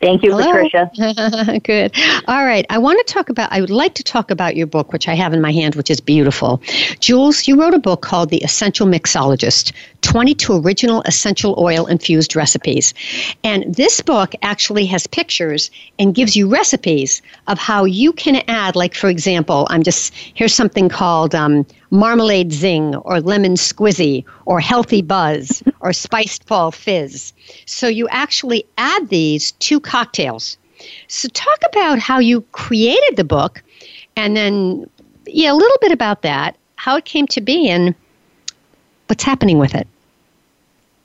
Thank 0.01 0.23
you, 0.23 0.31
Hello. 0.31 0.53
Patricia. 0.53 1.61
Good. 1.65 1.93
All 2.29 2.45
right. 2.45 2.65
I 2.71 2.79
want 2.79 3.05
to 3.05 3.13
talk 3.13 3.29
about, 3.29 3.53
I 3.53 3.61
would 3.61 3.71
like 3.71 3.95
to 3.95 4.05
talk 4.05 4.31
about 4.31 4.55
your 4.55 4.67
book, 4.67 4.93
which 4.93 5.09
I 5.09 5.15
have 5.15 5.33
in 5.33 5.41
my 5.41 5.51
hand, 5.51 5.75
which 5.75 5.91
is 5.91 6.01
beautiful. 6.01 6.59
Julez, 7.01 7.49
you 7.49 7.61
wrote 7.61 7.75
a 7.75 7.81
book 7.81 8.03
called 8.03 8.31
The 8.31 8.43
Essential 8.45 8.87
Mixologist 8.87 9.73
22 10.03 10.61
Original 10.63 11.03
Essential 11.03 11.57
Oil 11.59 11.87
Infused 11.87 12.37
Recipes. 12.37 12.95
And 13.43 13.75
this 13.75 14.01
book 14.01 14.35
actually 14.43 14.87
has 14.87 15.09
pictures 15.09 15.71
and 15.99 16.15
gives 16.15 16.37
you 16.37 16.49
recipes 16.49 17.21
of 17.49 17.59
how 17.59 17.85
you 17.85 18.13
can 18.13 18.43
add, 18.47 18.77
like, 18.77 18.95
for 18.95 19.09
example, 19.09 19.67
I'm 19.71 19.83
just, 19.83 20.15
here's 20.15 20.55
something 20.55 20.89
called 20.89 21.35
um, 21.35 21.67
marmalade 21.91 22.53
zing 22.53 22.95
or 22.97 23.21
lemon 23.21 23.55
squizzy 23.55 24.25
or 24.45 24.61
healthy 24.61 25.03
buzz 25.03 25.63
or 25.81 25.93
spiced 25.93 26.45
fall 26.45 26.71
fizz. 26.71 27.33
So 27.67 27.89
you 27.89 28.09
actually 28.09 28.65
add 28.77 29.09
these 29.09 29.53
to 29.53 29.81
cocktails. 29.81 30.59
So 31.09 31.29
talk 31.29 31.59
about 31.69 31.99
how 31.99 32.19
you 32.19 32.43
created 32.53 33.17
the 33.17 33.25
book 33.25 33.63
and 34.17 34.37
then 34.37 34.89
yeah, 35.27 35.53
a 35.53 35.55
little 35.55 35.79
bit 35.81 35.93
about 35.93 36.23
that, 36.23 36.57
how 36.77 36.97
it 36.97 37.05
came 37.05 37.27
to 37.29 37.41
be 37.41 37.69
and 37.69 37.95
what's 39.07 39.25
happening 39.25 39.59
with 39.59 39.75
it. 39.75 39.87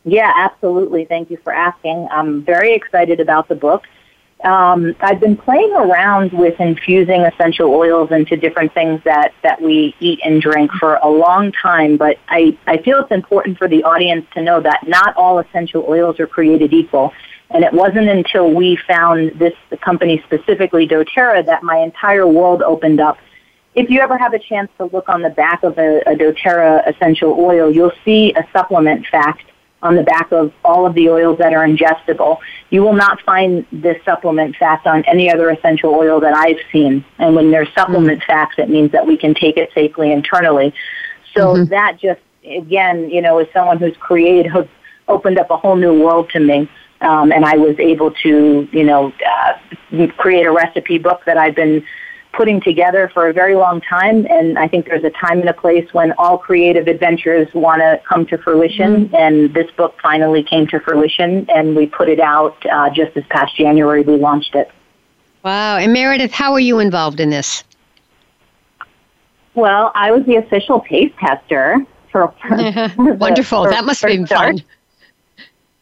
Yeah, 0.06 0.32
absolutely. 0.36 1.06
Thank 1.06 1.30
you 1.30 1.38
for 1.38 1.54
asking. 1.54 2.08
I'm 2.12 2.42
very 2.42 2.74
excited 2.74 3.20
about 3.20 3.48
the 3.48 3.56
book. 3.56 3.84
Um, 4.44 4.94
I've 5.00 5.22
been 5.22 5.38
playing 5.38 5.74
around 5.74 6.34
with 6.34 6.60
infusing 6.60 7.22
essential 7.22 7.74
oils 7.74 8.12
into 8.12 8.36
different 8.36 8.74
things 8.74 9.02
that, 9.06 9.34
that 9.42 9.62
we 9.62 9.96
eat 10.02 10.20
and 10.24 10.42
drink 10.42 10.70
for 10.74 10.96
a 10.96 11.10
long 11.10 11.54
time, 11.54 11.96
but 11.96 12.20
I, 12.28 12.58
I 12.68 12.78
feel 12.80 13.00
it's 13.00 13.12
important 13.12 13.58
for 13.58 13.70
the 13.70 13.84
audience 13.84 14.26
to 14.34 14.42
know 14.42 14.60
that 14.60 14.86
not 14.86 15.16
all 15.16 15.40
essential 15.40 15.86
oils 15.88 16.20
are 16.20 16.28
created 16.28 16.74
equal. 16.74 17.14
And 17.52 17.64
it 17.64 17.72
wasn't 17.72 18.10
until 18.10 18.52
we 18.52 18.76
found 18.76 19.32
this 19.40 19.54
company, 19.80 20.22
specifically 20.26 20.88
doTERRA, 20.88 21.46
that 21.46 21.64
my 21.64 21.78
entire 21.78 22.28
world 22.28 22.62
opened 22.64 23.00
up. 23.00 23.20
If 23.76 23.90
you 23.90 24.02
ever 24.02 24.18
have 24.18 24.34
a 24.34 24.40
chance 24.40 24.70
to 24.78 24.86
look 24.86 25.08
on 25.08 25.22
the 25.22 25.30
back 25.30 25.64
of 25.64 25.78
a, 25.78 26.00
a 26.02 26.16
doTERRA 26.16 26.88
essential 26.88 27.32
oil, 27.40 27.72
you'll 27.72 27.94
see 28.04 28.34
a 28.34 28.46
supplement 28.52 29.08
fact 29.08 29.46
on 29.84 29.96
the 29.96 30.04
back 30.04 30.32
of 30.32 30.52
all 30.64 30.86
of 30.88 30.96
the 30.96 31.10
oils 31.10 31.38
that 31.38 31.54
are 31.54 31.68
ingestible. 31.68 32.40
You 32.70 32.82
will 32.82 32.94
not 32.94 33.22
find 33.22 33.66
this 33.72 34.04
supplement 34.06 34.56
fact 34.56 34.88
on 34.88 35.04
any 35.04 35.32
other 35.32 35.50
essential 35.50 35.94
oil 35.94 36.20
that 36.22 36.34
I've 36.34 36.60
seen. 36.72 37.06
And 37.20 37.36
when 37.36 37.52
there's 37.52 37.72
supplement 37.76 38.22
mm-hmm. 38.22 38.32
facts, 38.32 38.56
it 38.58 38.70
means 38.70 38.92
that 38.94 39.06
we 39.06 39.18
can 39.18 39.36
take 39.36 39.58
it 39.58 39.70
safely 39.76 40.12
internally. 40.12 40.74
So 41.36 41.54
mm-hmm. 41.54 41.70
that 41.70 42.00
just, 42.00 42.22
again, 42.46 43.10
you 43.10 43.22
know, 43.22 43.38
as 43.40 43.48
someone 43.54 43.78
who's 43.78 43.98
created, 43.98 44.52
has 44.54 44.66
opened 45.08 45.38
up 45.38 45.52
a 45.52 45.58
whole 45.58 45.76
new 45.76 46.02
world 46.02 46.30
to 46.32 46.40
me. 46.40 46.70
Um, 47.02 47.34
and 47.34 47.44
I 47.44 47.58
was 47.58 47.78
able 47.80 48.12
to, 48.12 48.68
you 48.72 48.84
know, 48.86 49.12
uh, 49.28 50.08
create 50.16 50.46
a 50.46 50.52
recipe 50.52 50.98
book 50.98 51.24
that 51.26 51.38
I've 51.38 51.56
been 51.56 51.86
putting 52.34 52.60
together 52.60 53.10
for 53.14 53.30
a 53.30 53.34
very 53.34 53.56
long 53.56 53.80
time. 53.82 54.26
And 54.30 54.58
I 54.58 54.68
think 54.68 54.86
there's 54.86 55.04
a 55.04 55.12
time 55.12 55.40
and 55.40 55.50
a 55.50 55.54
place 55.54 55.88
when 55.94 56.12
all 56.14 56.38
creative 56.38 56.88
adventures 56.88 57.48
want 57.54 57.82
to 57.82 58.02
come 58.08 58.26
to 58.28 58.38
fruition. 58.38 59.06
Mm-hmm. 59.06 59.16
And 59.16 59.54
this 59.54 59.70
book 59.72 59.96
finally 60.02 60.44
came 60.44 60.68
to 60.68 60.80
fruition, 60.80 61.48
and 61.50 61.76
we 61.76 61.86
put 61.86 62.10
it 62.10 62.20
out 62.20 62.58
uh, 62.66 62.90
just 62.90 63.14
this 63.14 63.26
past 63.30 63.56
January. 63.56 64.02
We 64.02 64.18
launched 64.18 64.56
it. 64.56 64.70
Wow. 65.44 65.78
And 65.78 65.94
Meredith, 65.94 66.32
how 66.32 66.54
are 66.54 66.60
you 66.60 66.80
involved 66.80 67.20
in 67.20 67.30
this? 67.30 67.64
Well, 69.56 69.92
I 69.94 70.12
was 70.12 70.26
the 70.26 70.38
official 70.38 70.82
taste 70.82 71.16
tester 71.20 71.86
for. 72.12 72.34
for 72.48 72.88
Wonderful. 72.98 73.66
For, 73.66 73.70
that 73.70 73.86
must 73.86 74.02
have 74.02 74.10
been 74.10 74.26
start. 74.26 74.60
fun. 74.60 74.66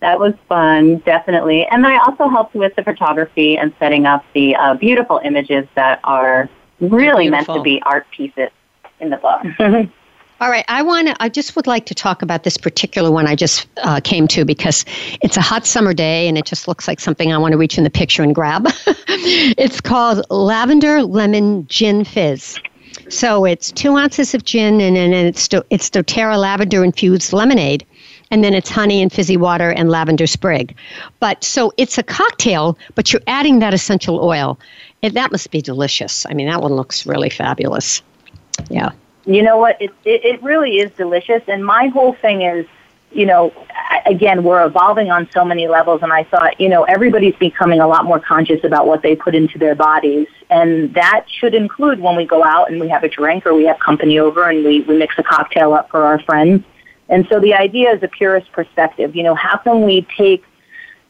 That 0.01 0.19
was 0.19 0.33
fun, 0.49 0.97
definitely. 0.99 1.65
And 1.67 1.85
I 1.85 1.97
also 1.99 2.27
helped 2.27 2.55
with 2.55 2.75
the 2.75 2.83
photography 2.83 3.55
and 3.57 3.73
setting 3.77 4.05
up 4.05 4.25
the 4.33 4.55
uh, 4.55 4.73
beautiful 4.73 5.21
images 5.23 5.67
that 5.75 5.99
are 6.03 6.49
really 6.79 7.29
beautiful. 7.29 7.29
meant 7.29 7.47
to 7.47 7.61
be 7.61 7.81
art 7.83 8.07
pieces 8.09 8.49
in 8.99 9.11
the 9.11 9.17
book. 9.17 9.43
All 10.41 10.49
right, 10.49 10.65
I 10.67 10.81
want 10.81 11.07
to. 11.07 11.15
I 11.19 11.29
just 11.29 11.55
would 11.55 11.67
like 11.67 11.85
to 11.85 11.93
talk 11.93 12.23
about 12.23 12.43
this 12.43 12.57
particular 12.57 13.11
one 13.11 13.27
I 13.27 13.35
just 13.35 13.67
uh, 13.83 13.99
came 14.03 14.27
to 14.29 14.43
because 14.43 14.85
it's 15.21 15.37
a 15.37 15.41
hot 15.41 15.67
summer 15.67 15.93
day 15.93 16.27
and 16.27 16.35
it 16.35 16.45
just 16.45 16.67
looks 16.67 16.87
like 16.87 16.99
something 16.99 17.31
I 17.31 17.37
want 17.37 17.51
to 17.51 17.59
reach 17.59 17.77
in 17.77 17.83
the 17.83 17.91
picture 17.91 18.23
and 18.23 18.33
grab. 18.33 18.65
it's 19.07 19.79
called 19.79 20.25
Lavender 20.31 21.03
Lemon 21.03 21.67
Gin 21.67 22.03
Fizz. 22.03 22.57
So 23.09 23.45
it's 23.45 23.71
two 23.71 23.95
ounces 23.97 24.33
of 24.33 24.43
gin, 24.43 24.81
and 24.81 24.95
then 24.95 25.13
it's 25.13 25.47
it's 25.69 25.91
doTERRA 25.91 26.39
lavender 26.39 26.83
infused 26.83 27.33
lemonade, 27.33 27.85
and 28.31 28.43
then 28.43 28.53
it's 28.53 28.69
honey 28.69 29.01
and 29.01 29.11
fizzy 29.11 29.37
water 29.37 29.71
and 29.71 29.89
lavender 29.89 30.25
sprig. 30.25 30.75
But 31.19 31.43
so 31.43 31.73
it's 31.77 31.97
a 31.97 32.03
cocktail, 32.03 32.77
but 32.95 33.11
you're 33.11 33.21
adding 33.27 33.59
that 33.59 33.73
essential 33.73 34.23
oil. 34.23 34.57
And 35.03 35.13
that 35.13 35.31
must 35.31 35.51
be 35.51 35.61
delicious. 35.61 36.25
I 36.27 36.33
mean, 36.33 36.47
that 36.47 36.61
one 36.61 36.73
looks 36.73 37.05
really 37.05 37.29
fabulous. 37.29 38.01
Yeah. 38.69 38.91
You 39.25 39.43
know 39.43 39.57
what? 39.57 39.79
It, 39.81 39.91
it, 40.05 40.23
it 40.25 40.43
really 40.43 40.77
is 40.77 40.91
delicious. 40.91 41.43
And 41.47 41.65
my 41.65 41.87
whole 41.87 42.13
thing 42.13 42.41
is, 42.41 42.65
you 43.11 43.25
know, 43.25 43.51
again, 44.05 44.43
we're 44.43 44.65
evolving 44.65 45.11
on 45.11 45.27
so 45.33 45.43
many 45.43 45.67
levels. 45.67 46.01
And 46.01 46.13
I 46.13 46.23
thought, 46.23 46.59
you 46.61 46.69
know, 46.69 46.83
everybody's 46.83 47.35
becoming 47.35 47.81
a 47.81 47.87
lot 47.87 48.05
more 48.05 48.19
conscious 48.19 48.63
about 48.63 48.87
what 48.87 49.01
they 49.01 49.15
put 49.15 49.35
into 49.35 49.59
their 49.59 49.75
bodies. 49.75 50.27
And 50.49 50.93
that 50.93 51.25
should 51.27 51.53
include 51.53 51.99
when 51.99 52.15
we 52.15 52.25
go 52.25 52.43
out 52.43 52.71
and 52.71 52.79
we 52.79 52.87
have 52.87 53.03
a 53.03 53.09
drink 53.09 53.45
or 53.45 53.53
we 53.53 53.65
have 53.65 53.79
company 53.79 54.17
over 54.19 54.49
and 54.49 54.63
we, 54.63 54.81
we 54.81 54.97
mix 54.97 55.15
a 55.17 55.23
cocktail 55.23 55.73
up 55.73 55.89
for 55.89 56.05
our 56.05 56.19
friends. 56.19 56.63
And 57.11 57.27
so 57.29 57.39
the 57.39 57.53
idea 57.53 57.91
is 57.93 58.01
a 58.01 58.07
purist 58.07 58.51
perspective. 58.53 59.15
You 59.15 59.23
know, 59.23 59.35
how 59.35 59.57
can 59.57 59.83
we 59.83 60.07
take 60.17 60.43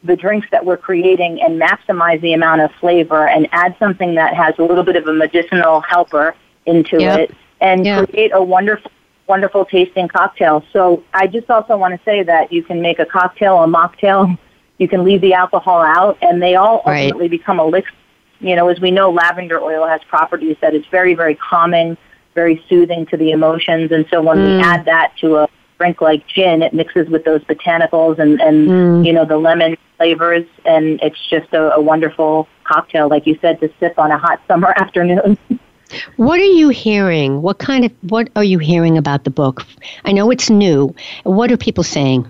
the 0.03 0.15
drinks 0.15 0.47
that 0.49 0.65
we're 0.65 0.77
creating 0.77 1.39
and 1.41 1.61
maximize 1.61 2.19
the 2.21 2.33
amount 2.33 2.61
of 2.61 2.71
flavor 2.79 3.27
and 3.27 3.47
add 3.51 3.75
something 3.77 4.15
that 4.15 4.33
has 4.33 4.55
a 4.57 4.63
little 4.63 4.83
bit 4.83 4.95
of 4.95 5.07
a 5.07 5.13
medicinal 5.13 5.79
helper 5.81 6.35
into 6.65 6.99
yep. 6.99 7.19
it 7.19 7.35
and 7.61 7.85
yep. 7.85 8.09
create 8.09 8.31
a 8.33 8.43
wonderful 8.43 8.91
wonderful 9.27 9.63
tasting 9.63 10.09
cocktail. 10.09 10.61
So 10.73 11.03
I 11.13 11.25
just 11.27 11.49
also 11.49 11.77
want 11.77 11.97
to 11.97 12.03
say 12.03 12.21
that 12.23 12.51
you 12.51 12.63
can 12.63 12.81
make 12.81 12.99
a 12.99 13.05
cocktail, 13.05 13.63
a 13.63 13.67
mocktail, 13.67 14.37
you 14.77 14.89
can 14.89 15.05
leave 15.05 15.21
the 15.21 15.33
alcohol 15.33 15.81
out 15.81 16.17
and 16.21 16.41
they 16.41 16.55
all 16.55 16.81
right. 16.85 17.03
ultimately 17.03 17.29
become 17.29 17.57
elixir. 17.57 17.93
You 18.41 18.57
know, 18.57 18.67
as 18.67 18.81
we 18.81 18.91
know 18.91 19.09
lavender 19.09 19.61
oil 19.61 19.87
has 19.87 20.01
properties 20.05 20.57
that 20.61 20.73
it's 20.73 20.87
very 20.87 21.13
very 21.13 21.35
calming, 21.35 21.95
very 22.33 22.61
soothing 22.67 23.05
to 23.05 23.17
the 23.17 23.31
emotions 23.31 23.91
and 23.91 24.05
so 24.09 24.21
when 24.21 24.39
mm. 24.39 24.57
we 24.57 24.63
add 24.63 24.83
that 24.85 25.13
to 25.19 25.37
a 25.37 25.49
drink 25.81 25.99
like 25.99 26.27
gin, 26.27 26.61
it 26.61 26.73
mixes 26.73 27.09
with 27.09 27.23
those 27.25 27.41
botanicals 27.45 28.19
and, 28.19 28.39
and 28.39 28.69
mm. 28.69 29.05
you 29.05 29.11
know, 29.11 29.25
the 29.25 29.37
lemon 29.37 29.75
flavors, 29.97 30.45
and 30.63 31.01
it's 31.01 31.17
just 31.27 31.51
a, 31.53 31.73
a 31.73 31.81
wonderful 31.81 32.47
cocktail, 32.65 33.09
like 33.09 33.25
you 33.25 33.35
said, 33.41 33.59
to 33.61 33.71
sip 33.79 33.97
on 33.97 34.11
a 34.11 34.17
hot 34.17 34.39
summer 34.47 34.73
afternoon. 34.77 35.39
What 36.17 36.39
are 36.39 36.53
you 36.59 36.69
hearing? 36.69 37.41
What 37.41 37.57
kind 37.57 37.83
of 37.83 37.91
what 38.01 38.29
are 38.35 38.43
you 38.43 38.59
hearing 38.59 38.95
about 38.95 39.23
the 39.23 39.31
book? 39.31 39.65
I 40.05 40.11
know 40.11 40.29
it's 40.29 40.51
new. 40.51 40.95
What 41.23 41.51
are 41.51 41.57
people 41.57 41.83
saying? 41.83 42.27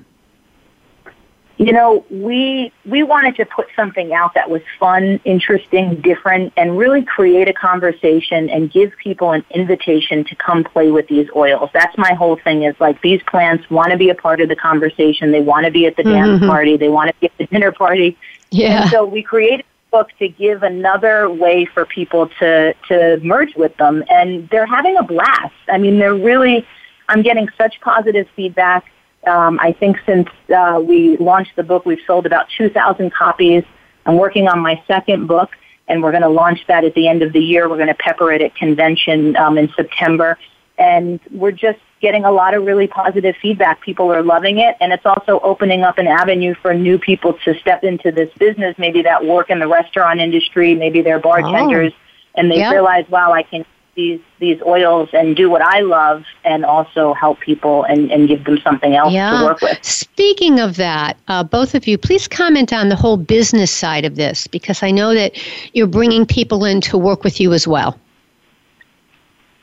You 1.62 1.74
know, 1.74 2.04
we 2.10 2.74
we 2.86 3.04
wanted 3.04 3.36
to 3.36 3.46
put 3.46 3.68
something 3.76 4.14
out 4.14 4.34
that 4.34 4.50
was 4.50 4.64
fun, 4.80 5.22
interesting, 5.26 6.02
different, 6.02 6.54
and 6.58 6.76
really 6.76 7.04
create 7.04 7.48
a 7.48 7.54
conversation 7.54 8.50
and 8.50 8.72
give 8.72 8.92
people 8.98 9.32
an 9.32 9.46
invitation 9.52 10.24
to 10.24 10.36
come 10.36 10.64
play 10.64 10.90
with 10.90 11.08
these 11.08 11.30
oils. 11.36 11.70
That's 11.72 11.96
my 12.00 12.14
whole 12.14 12.36
thing. 12.36 12.64
Is 12.64 12.76
like 12.80 13.00
these 13.04 13.22
plants 13.28 13.70
want 13.70 13.92
to 13.92 13.98
be 13.98 14.10
a 14.10 14.16
part 14.16 14.42
of 14.42 14.50
the 14.50 14.56
conversation. 14.56 15.32
They 15.32 15.42
want 15.42 15.68
to 15.68 15.72
be 15.72 15.86
at 15.86 15.96
the 15.96 16.02
mm-hmm. 16.02 16.40
dance 16.40 16.46
party. 16.46 16.78
They 16.78 16.90
want 16.90 17.10
to 17.10 17.16
be 17.20 17.28
at 17.28 17.38
the 17.38 17.46
dinner 17.46 17.72
party. 17.72 18.18
Yeah. 18.50 18.82
And 18.82 18.90
so 18.90 19.06
we 19.06 19.22
created 19.22 19.60
a 19.60 19.92
book 19.92 20.10
to 20.18 20.30
give 20.30 20.64
another 20.64 21.30
way 21.30 21.66
for 21.66 21.86
people 21.86 22.28
to 22.40 22.74
to 22.88 23.20
merge 23.22 23.56
with 23.56 23.78
them, 23.78 24.04
and 24.10 24.50
they're 24.50 24.66
having 24.66 24.98
a 24.98 25.04
blast. 25.04 25.54
I 25.70 25.78
mean, 25.78 26.00
they're 26.00 26.16
really. 26.16 26.66
I'm 27.08 27.22
getting 27.24 27.50
such 27.58 27.80
positive 27.82 28.26
feedback 28.38 28.86
um, 29.28 29.60
I 29.60 29.74
think 29.74 29.98
since 30.06 30.28
uh, 30.56 30.82
we 30.84 31.18
launched 31.18 31.56
the 31.56 31.64
book, 31.64 31.86
we've 31.86 32.02
sold 32.08 32.26
about 32.26 32.48
2,000 32.58 33.14
copies. 33.14 33.64
I'm 34.06 34.18
working 34.18 34.48
on 34.48 34.60
my 34.60 34.82
second 34.88 35.28
book, 35.28 35.52
and 35.88 36.02
we're 36.02 36.12
going 36.12 36.24
to 36.24 36.30
launch 36.30 36.66
that 36.68 36.84
at 36.84 36.96
the 36.96 37.08
end 37.08 37.22
of 37.22 37.34
the 37.34 37.40
year. 37.40 37.70
We're 37.70 37.78
going 37.78 37.88
to 37.88 37.94
pepper 37.94 38.32
it 38.32 38.42
at 38.42 38.56
convention 38.56 39.36
um, 39.36 39.58
in 39.58 39.72
September. 39.76 40.38
And 40.78 41.20
we're 41.32 41.52
just 41.52 41.80
getting 42.02 42.26
a 42.26 42.32
lot 42.32 42.56
of 42.56 42.66
really 42.66 42.88
positive 42.88 43.36
feedback. 43.40 43.82
People 43.82 44.12
are 44.12 44.24
loving 44.24 44.58
it, 44.58 44.76
and 44.82 44.92
it's 44.92 45.06
also 45.06 45.40
opening 45.42 45.84
up 45.84 46.00
an 46.00 46.08
avenue 46.08 46.56
for 46.56 46.74
new 46.74 46.98
people 46.98 47.38
to 47.46 47.54
step 47.60 47.84
into 47.84 48.12
this 48.12 48.34
business, 48.40 48.76
maybe 48.80 49.04
that 49.04 49.24
work 49.24 49.52
in 49.52 49.60
the 49.60 49.68
restaurant 49.68 50.20
industry, 50.20 50.74
maybe 50.74 51.02
they're 51.04 51.20
bartenders, 51.20 51.94
oh. 51.96 52.40
and 52.40 52.50
they 52.50 52.68
realize, 52.68 53.06
wow, 53.10 53.32
I 53.32 53.44
can 53.44 53.66
these 53.96 54.20
these 54.40 54.62
oils 54.66 55.10
and 55.14 55.36
do 55.36 55.50
what 55.50 55.62
I 55.62 55.82
love 55.82 56.24
and 56.44 56.64
also 56.64 57.14
help 57.14 57.40
people 57.40 57.84
and, 57.84 58.12
and 58.12 58.28
give 58.28 58.46
them 58.46 58.58
something 58.60 58.96
else 58.96 59.14
yeah. 59.14 59.40
to 59.40 59.46
work 59.46 59.62
with. 59.62 59.84
Speaking 59.84 60.60
of 60.60 60.78
that, 60.78 61.18
uh, 61.28 61.44
both 61.44 61.76
of 61.76 61.88
you, 61.88 61.98
please 61.98 62.28
comment 62.28 62.74
on 62.74 62.90
the 62.90 62.96
whole 62.96 63.18
business 63.18 63.72
side 63.72 64.06
of 64.06 64.16
this 64.16 64.48
because 64.48 64.82
I 64.82 64.92
know 64.92 65.14
that 65.14 65.38
you're 65.74 65.88
bringing 65.88 66.26
people 66.26 66.66
in 66.66 66.82
to 66.82 66.98
work 66.98 67.24
with 67.24 67.40
you 67.40 67.54
as 67.54 67.68
well. 67.68 67.98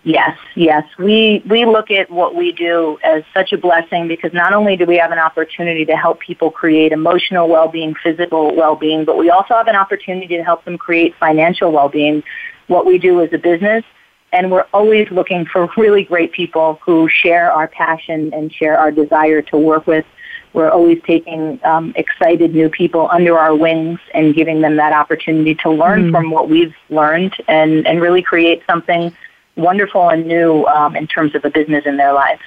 Yes, 0.05 0.39
yes. 0.55 0.85
We 0.99 1.43
we 1.49 1.65
look 1.65 1.91
at 1.91 2.11
what 2.11 2.35
we 2.35 2.53
do 2.53 2.99
as 3.03 3.25
such 3.35 3.53
a 3.53 3.59
blessing 3.59 4.09
because 4.09 4.33
not 4.33 4.53
only 4.53 4.77
do 4.77 4.87
we 4.87 4.97
have 4.97 5.11
an 5.11 5.19
opportunity 5.19 5.85
to 5.87 5.97
help 5.97 6.21
people 6.21 6.51
create 6.51 6.93
emotional 6.93 7.49
well-being, 7.49 7.95
physical 7.95 8.55
well-being, 8.55 9.05
but 9.05 9.19
we 9.19 9.29
also 9.29 9.55
have 9.55 9.69
an 9.69 9.77
opportunity 9.77 10.37
to 10.37 10.45
help 10.45 10.65
them 10.65 10.79
create 10.79 11.15
financial 11.17 11.73
well-being. 11.73 12.23
What 12.69 12.87
we 12.87 12.99
do 12.99 13.21
as 13.23 13.33
a 13.33 13.39
business 13.39 13.85
and 14.33 14.51
we're 14.51 14.67
always 14.73 15.11
looking 15.11 15.47
for 15.47 15.69
really 15.77 16.05
great 16.05 16.33
people 16.33 16.79
who 16.85 17.09
share 17.09 17.51
our 17.53 17.69
passion 17.69 18.33
and 18.35 18.53
share 18.53 18.79
our 18.79 18.91
desire 18.91 19.43
to 19.43 19.57
work 19.57 19.87
with. 19.87 20.05
We're 20.53 20.71
always 20.71 21.01
taking 21.07 21.61
um, 21.65 21.93
excited 21.97 22.55
new 22.55 22.69
people 22.69 23.09
under 23.11 23.39
our 23.39 23.55
wings 23.55 24.01
and 24.15 24.35
giving 24.35 24.61
them 24.61 24.77
that 24.77 24.93
opportunity 24.93 25.55
to 25.57 25.71
learn 25.71 26.11
mm 26.11 26.13
from 26.13 26.31
what 26.31 26.49
we've 26.49 26.75
learned 26.91 27.35
and, 27.49 27.87
and 27.87 28.01
really 28.01 28.23
create 28.23 28.63
something 28.67 29.15
wonderful 29.57 30.09
and 30.09 30.27
new 30.27 30.65
um, 30.67 30.97
in 30.97 31.07
terms 31.07 31.35
of 31.35 31.45
a 31.45 31.51
business 31.51 31.85
in 31.85 31.97
their 31.97 32.13
lives. 32.13 32.41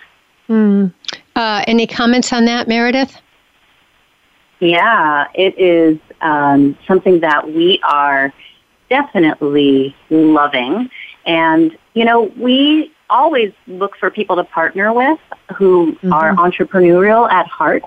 Mm. 0.50 0.94
Uh, 1.36 1.64
any 1.68 1.86
comments 1.88 2.34
on 2.34 2.46
that, 2.46 2.68
Meredith? 2.68 3.22
Yeah, 4.60 5.28
it 5.34 5.58
is 5.58 5.98
um, 6.22 6.78
something 6.88 7.20
that 7.22 7.48
we 7.48 7.80
are 7.84 8.34
definitely 8.90 9.96
loving. 10.10 10.90
And, 11.26 11.78
you 11.94 12.06
know, 12.06 12.32
we 12.38 12.92
always 13.10 13.52
look 13.68 13.98
for 13.98 14.10
people 14.10 14.36
to 14.38 14.44
partner 14.44 14.94
with 14.94 15.20
who 15.56 15.94
mm-hmm. 15.94 16.14
are 16.14 16.34
entrepreneurial 16.36 17.30
at 17.32 17.48
heart. 17.48 17.84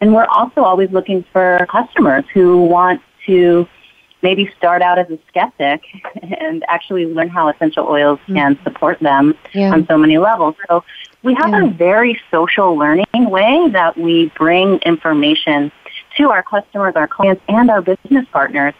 And 0.00 0.14
we're 0.14 0.26
also 0.26 0.62
always 0.62 0.90
looking 0.90 1.24
for 1.32 1.66
customers 1.70 2.24
who 2.32 2.64
want 2.64 3.00
to 3.26 3.66
maybe 4.22 4.50
start 4.56 4.82
out 4.82 4.98
as 4.98 5.08
a 5.10 5.18
skeptic 5.28 5.82
and 6.40 6.64
actually 6.68 7.06
learn 7.06 7.28
how 7.28 7.48
essential 7.48 7.86
oils 7.86 8.18
mm-hmm. 8.20 8.34
can 8.34 8.58
support 8.62 8.98
them 9.00 9.34
yeah. 9.54 9.72
on 9.72 9.86
so 9.86 9.96
many 9.96 10.18
levels. 10.18 10.54
So 10.68 10.84
we 11.22 11.34
have 11.34 11.50
yeah. 11.50 11.66
a 11.66 11.70
very 11.70 12.20
social 12.30 12.76
learning 12.76 13.06
way 13.14 13.68
that 13.70 13.96
we 13.96 14.32
bring 14.36 14.78
information 14.78 15.72
to 16.16 16.30
our 16.30 16.42
customers, 16.42 16.94
our 16.96 17.08
clients, 17.08 17.42
and 17.48 17.70
our 17.70 17.82
business 17.82 18.26
partners 18.32 18.74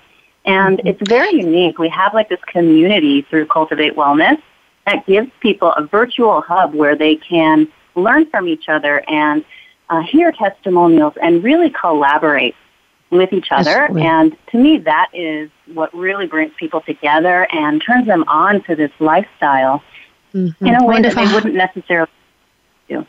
and 0.49 0.79
mm-hmm. 0.79 0.87
it's 0.87 1.09
very 1.09 1.35
unique. 1.37 1.79
We 1.79 1.89
have 1.91 2.15
like 2.15 2.29
this 2.29 2.41
community 2.47 3.23
through 3.23 3.47
Cultivate 3.47 3.95
Wellness 3.95 4.41
that 4.87 5.07
gives 5.07 5.31
people 5.41 5.73
a 5.73 5.87
virtual 5.87 6.41
hub 6.41 6.75
where 6.75 6.97
they 6.97 7.17
can 7.17 7.69
learn 7.95 8.29
from 8.31 8.49
each 8.49 8.69
other 8.69 9.03
and 9.09 9.45
uh, 9.91 10.01
hear 10.01 10.33
testimonials 10.33 11.15
and 11.23 11.45
really 11.45 11.71
collaborate 11.71 12.55
with 13.11 13.33
each 13.33 13.49
other. 13.51 13.83
Absolutely. 13.83 14.07
And 14.07 14.37
to 14.51 14.59
me, 14.59 14.79
that 14.79 15.09
is 15.13 15.51
what 15.73 15.95
really 15.95 16.27
brings 16.27 16.53
people 16.59 16.81
together 16.81 17.47
and 17.53 17.83
turns 17.83 18.07
them 18.07 18.25
on 18.27 18.63
to 18.65 18.75
this 18.75 18.93
lifestyle 19.01 19.83
mm-hmm. 20.35 20.67
in 20.67 20.75
a 20.75 20.85
way 20.85 20.95
Wonderful. 20.95 21.23
that 21.23 21.29
they 21.29 21.35
wouldn't 21.35 21.55
necessarily 21.55 22.11
do. 22.89 23.07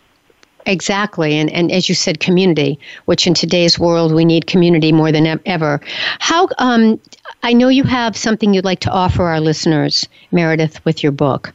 Exactly. 0.69 1.33
And, 1.33 1.51
and 1.51 1.71
as 1.71 1.89
you 1.89 1.95
said, 1.95 2.19
community, 2.19 2.79
which 3.05 3.25
in 3.25 3.33
today's 3.33 3.79
world 3.79 4.13
we 4.13 4.23
need 4.23 4.45
community 4.45 4.91
more 4.91 5.11
than 5.11 5.39
ever. 5.47 5.81
How, 6.19 6.47
um, 6.59 7.01
I 7.41 7.53
know 7.53 7.69
you 7.69 7.83
have 7.85 8.15
something 8.15 8.53
you'd 8.53 8.65
like 8.65 8.79
to 8.81 8.91
offer 8.91 9.23
our 9.23 9.39
listeners, 9.39 10.07
Meredith, 10.31 10.85
with 10.85 11.01
your 11.01 11.11
book. 11.11 11.51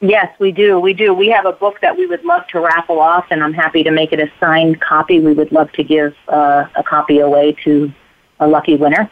Yes, 0.00 0.34
we 0.40 0.50
do. 0.50 0.80
We 0.80 0.92
do. 0.92 1.14
We 1.14 1.28
have 1.28 1.46
a 1.46 1.52
book 1.52 1.80
that 1.80 1.96
we 1.96 2.06
would 2.06 2.24
love 2.24 2.44
to 2.48 2.60
raffle 2.60 2.98
off, 2.98 3.26
and 3.30 3.42
I'm 3.42 3.52
happy 3.52 3.84
to 3.84 3.90
make 3.92 4.12
it 4.12 4.18
a 4.18 4.30
signed 4.40 4.80
copy. 4.80 5.20
We 5.20 5.32
would 5.32 5.52
love 5.52 5.70
to 5.72 5.84
give 5.84 6.16
uh, 6.26 6.66
a 6.74 6.82
copy 6.82 7.20
away 7.20 7.56
to 7.64 7.92
a 8.40 8.48
lucky 8.48 8.74
winner. 8.74 9.08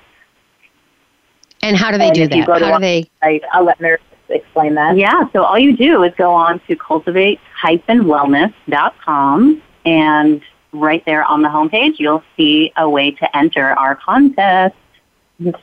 And 1.63 1.77
how 1.77 1.93
do 1.93 1.99
they 1.99 2.07
and 2.07 2.15
do 2.15 2.29
that? 2.29 2.61
how 2.61 2.79
do 2.79 2.81
they? 2.81 3.09
I'll 3.53 3.65
let 3.65 3.81
Meredith 3.81 4.05
explain 4.29 4.75
that? 4.75 4.97
Yeah, 4.97 5.31
so 5.33 5.45
all 5.45 5.59
you 5.59 5.77
do 5.77 6.03
is 6.03 6.13
go 6.17 6.33
on 6.33 6.61
to 6.69 6.77
cultivate-wellness.com 6.77 9.63
and 9.85 10.43
right 10.73 11.05
there 11.07 11.25
on 11.25 11.43
the 11.43 11.49
homepage, 11.49 11.99
you'll 11.99 12.23
see 12.37 12.73
a 12.77 12.89
way 12.89 13.11
to 13.13 13.37
enter 13.37 13.71
our 13.71 13.95
contest. 13.95 14.75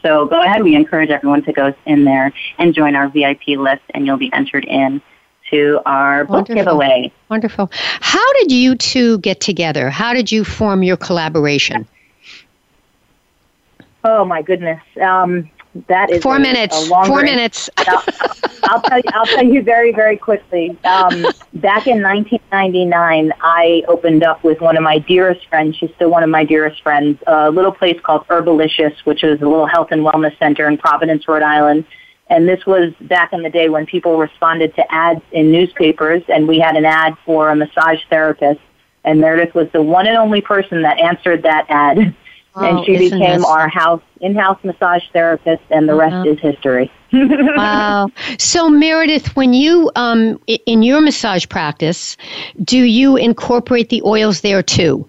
So 0.01 0.27
go 0.27 0.41
ahead. 0.41 0.63
We 0.63 0.75
encourage 0.75 1.09
everyone 1.09 1.43
to 1.43 1.53
go 1.53 1.73
in 1.85 2.05
there 2.05 2.31
and 2.57 2.73
join 2.73 2.95
our 2.95 3.09
VIP 3.09 3.47
list, 3.47 3.81
and 3.93 4.05
you'll 4.05 4.17
be 4.17 4.31
entered 4.33 4.65
in 4.65 5.01
to 5.49 5.81
our 5.85 6.25
book 6.25 6.47
Wonderful. 6.47 6.55
giveaway. 6.55 7.11
Wonderful. 7.29 7.69
How 7.73 8.33
did 8.33 8.51
you 8.51 8.75
two 8.75 9.17
get 9.19 9.41
together? 9.41 9.89
How 9.89 10.13
did 10.13 10.31
you 10.31 10.43
form 10.43 10.83
your 10.83 10.97
collaboration? 10.97 11.87
Oh 14.03 14.25
my 14.25 14.41
goodness. 14.41 14.81
Um, 15.01 15.49
that 15.87 16.11
is 16.11 16.21
four 16.21 16.37
a, 16.37 16.39
minutes. 16.39 16.89
A 16.89 17.05
four 17.05 17.23
minutes. 17.23 17.69
I'll 18.63 18.81
tell 18.81 18.97
you. 18.97 19.03
I'll 19.13 19.25
tell 19.25 19.43
you 19.43 19.61
very, 19.61 19.93
very 19.93 20.17
quickly. 20.17 20.69
Um, 20.83 21.23
back 21.55 21.87
in 21.87 22.01
1999, 22.01 23.33
I 23.41 23.83
opened 23.87 24.23
up 24.23 24.43
with 24.43 24.61
one 24.61 24.77
of 24.77 24.83
my 24.83 24.99
dearest 24.99 25.47
friends. 25.47 25.75
She's 25.77 25.91
still 25.95 26.09
one 26.09 26.23
of 26.23 26.29
my 26.29 26.43
dearest 26.43 26.81
friends. 26.81 27.19
A 27.27 27.49
little 27.49 27.71
place 27.71 27.99
called 28.03 28.25
Herbalicious, 28.27 28.93
which 29.05 29.23
is 29.23 29.41
a 29.41 29.45
little 29.45 29.67
health 29.67 29.89
and 29.91 30.01
wellness 30.01 30.37
center 30.39 30.67
in 30.67 30.77
Providence, 30.77 31.27
Rhode 31.27 31.43
Island. 31.43 31.85
And 32.27 32.47
this 32.47 32.65
was 32.65 32.93
back 33.01 33.33
in 33.33 33.43
the 33.43 33.49
day 33.49 33.69
when 33.69 33.85
people 33.85 34.17
responded 34.17 34.75
to 34.75 34.93
ads 34.93 35.21
in 35.31 35.51
newspapers, 35.51 36.23
and 36.29 36.47
we 36.47 36.59
had 36.59 36.75
an 36.75 36.85
ad 36.85 37.15
for 37.25 37.49
a 37.49 37.55
massage 37.55 37.99
therapist. 38.09 38.61
And 39.03 39.19
Meredith 39.19 39.53
was 39.53 39.67
the 39.73 39.81
one 39.81 40.07
and 40.07 40.17
only 40.17 40.41
person 40.41 40.81
that 40.83 40.97
answered 40.99 41.43
that 41.43 41.65
ad. 41.69 42.15
Oh, 42.55 42.63
and 42.63 42.85
she 42.85 42.97
became 42.97 43.19
this- 43.19 43.45
our 43.45 43.67
house 43.67 44.01
in-house 44.21 44.59
massage 44.63 45.03
therapist, 45.11 45.63
and 45.71 45.89
the 45.89 45.95
rest 45.95 46.27
is 46.27 46.39
history. 46.39 46.91
wow. 47.13 48.07
So, 48.37 48.69
Meredith, 48.69 49.35
when 49.35 49.53
you, 49.53 49.91
um, 49.95 50.39
in 50.47 50.83
your 50.83 51.01
massage 51.01 51.47
practice, 51.47 52.15
do 52.63 52.77
you 52.79 53.17
incorporate 53.17 53.89
the 53.89 54.01
oils 54.03 54.41
there 54.41 54.63
too? 54.63 55.07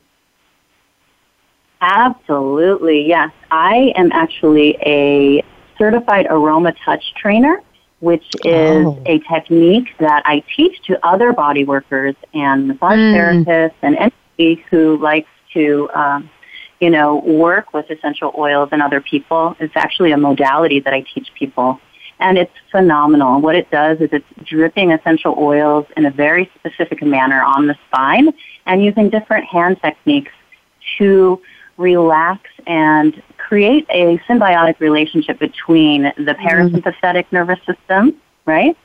Absolutely, 1.80 3.06
yes. 3.06 3.30
I 3.50 3.92
am 3.96 4.10
actually 4.12 4.76
a 4.86 5.44
certified 5.78 6.26
aroma 6.30 6.72
touch 6.84 7.14
trainer, 7.14 7.60
which 8.00 8.24
is 8.44 8.86
Oh. 8.86 8.98
a 9.06 9.18
technique 9.20 9.88
that 9.98 10.22
I 10.24 10.42
teach 10.56 10.80
to 10.86 10.98
other 11.06 11.32
body 11.32 11.64
workers 11.64 12.14
and 12.32 12.68
massage 12.68 12.98
Mm. 12.98 13.14
therapists 13.44 13.74
and 13.82 13.96
anybody 13.96 14.64
who 14.70 14.96
likes 14.96 15.28
to, 15.52 15.88
um, 15.94 16.28
you 16.84 16.90
know, 16.90 17.16
work 17.16 17.72
with 17.72 17.90
essential 17.90 18.30
oils 18.36 18.68
and 18.70 18.82
other 18.82 19.00
people. 19.00 19.56
It's 19.58 19.72
actually 19.74 20.12
a 20.12 20.18
modality 20.18 20.80
that 20.80 20.92
I 20.92 21.00
teach 21.14 21.32
people. 21.32 21.80
And 22.20 22.36
it's 22.36 22.52
phenomenal. 22.70 23.40
What 23.40 23.56
it 23.56 23.70
does 23.70 24.02
is 24.02 24.10
it's 24.12 24.26
dripping 24.44 24.92
essential 24.92 25.34
oils 25.38 25.86
in 25.96 26.04
a 26.04 26.10
very 26.10 26.50
specific 26.56 27.02
manner 27.02 27.42
on 27.42 27.66
the 27.68 27.74
spine 27.86 28.34
and 28.66 28.84
using 28.84 29.08
different 29.08 29.46
hand 29.46 29.80
techniques 29.80 30.32
to 30.98 31.40
relax 31.78 32.42
and 32.66 33.22
create 33.38 33.86
a 33.88 34.18
symbiotic 34.28 34.78
relationship 34.78 35.38
between 35.38 36.02
the 36.02 36.10
mm-hmm. 36.10 36.46
parasympathetic 36.46 37.24
nervous 37.32 37.60
system, 37.64 38.14
right, 38.44 38.76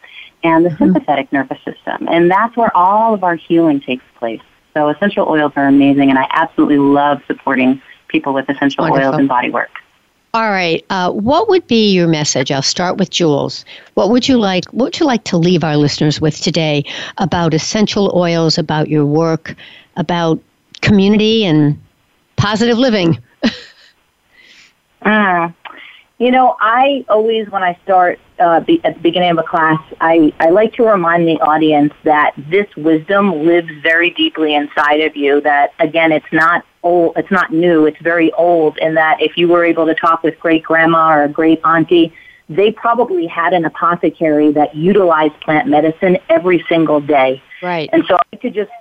and 0.45 0.63
the 0.63 0.69
mm-hmm. 0.69 0.85
sympathetic 0.85 1.33
nervous 1.33 1.59
system. 1.65 2.07
And 2.09 2.31
that's 2.31 2.55
where 2.55 2.75
all 2.75 3.13
of 3.13 3.25
our 3.25 3.35
healing 3.35 3.81
takes 3.81 4.05
place. 4.17 4.41
So 4.73 4.87
essential 4.87 5.27
oils 5.27 5.51
are 5.57 5.67
amazing, 5.67 6.09
and 6.09 6.17
I 6.17 6.27
absolutely 6.29 6.77
love 6.77 7.21
supporting 7.27 7.81
people 8.09 8.33
with 8.33 8.49
essential 8.49 8.83
Wonderful. 8.83 9.11
oils 9.11 9.19
and 9.19 9.27
body 9.27 9.49
work. 9.49 9.69
All 10.33 10.51
right. 10.51 10.85
Uh, 10.91 11.11
what 11.11 11.49
would 11.49 11.65
be 11.65 11.91
your 11.91 12.07
message? 12.07 12.51
I'll 12.51 12.61
start 12.61 12.97
with 12.97 13.09
Julez. 13.09 13.63
What 13.95 14.11
would 14.11 14.27
you 14.27 14.37
like? 14.37 14.65
What 14.65 14.83
would 14.85 14.99
you 14.99 15.05
like 15.07 15.23
to 15.25 15.37
leave 15.37 15.63
our 15.63 15.75
listeners 15.75 16.21
with 16.21 16.39
today 16.39 16.83
about 17.17 17.53
essential 17.55 18.11
oils, 18.15 18.57
about 18.57 18.89
your 18.89 19.05
work, 19.05 19.55
about 19.97 20.39
community 20.81 21.45
and 21.45 21.81
positive 22.35 22.77
living? 22.77 23.17
Mm. 25.03 25.53
You 26.19 26.31
know, 26.31 26.57
I 26.59 27.05
always, 27.07 27.49
when 27.49 27.63
I 27.63 27.79
start 27.83 28.19
uh, 28.39 28.59
be, 28.59 28.83
at 28.83 28.95
the 28.95 28.99
beginning 28.99 29.31
of 29.31 29.37
a 29.37 29.43
class, 29.43 29.79
I, 30.01 30.33
I 30.41 30.49
like 30.49 30.73
to 30.73 30.83
remind 30.83 31.25
the 31.25 31.39
audience 31.39 31.93
that 32.03 32.33
this 32.37 32.67
wisdom 32.75 33.45
lives 33.45 33.71
very 33.81 34.09
deeply 34.11 34.53
inside 34.53 34.99
of 34.99 35.15
you. 35.15 35.39
That 35.39 35.73
again, 35.79 36.11
it's 36.11 36.31
not 36.33 36.65
old, 36.83 37.13
it's 37.15 37.31
not 37.31 37.53
new, 37.53 37.85
it's 37.85 38.01
very 38.01 38.33
old. 38.33 38.77
And 38.79 38.97
that 38.97 39.21
if 39.21 39.37
you 39.37 39.47
were 39.47 39.63
able 39.63 39.85
to 39.85 39.95
talk 39.95 40.21
with 40.21 40.37
great 40.41 40.63
grandma 40.63 41.19
or 41.19 41.27
great 41.29 41.61
auntie, 41.63 42.13
they 42.49 42.73
probably 42.73 43.25
had 43.25 43.53
an 43.53 43.63
apothecary 43.63 44.51
that 44.51 44.75
utilized 44.75 45.39
plant 45.39 45.69
medicine 45.69 46.17
every 46.27 46.65
single 46.67 46.99
day. 46.99 47.41
Right. 47.63 47.89
And 47.93 48.03
so 48.07 48.15
I 48.15 48.21
like 48.33 48.41
to 48.41 48.49
just 48.49 48.71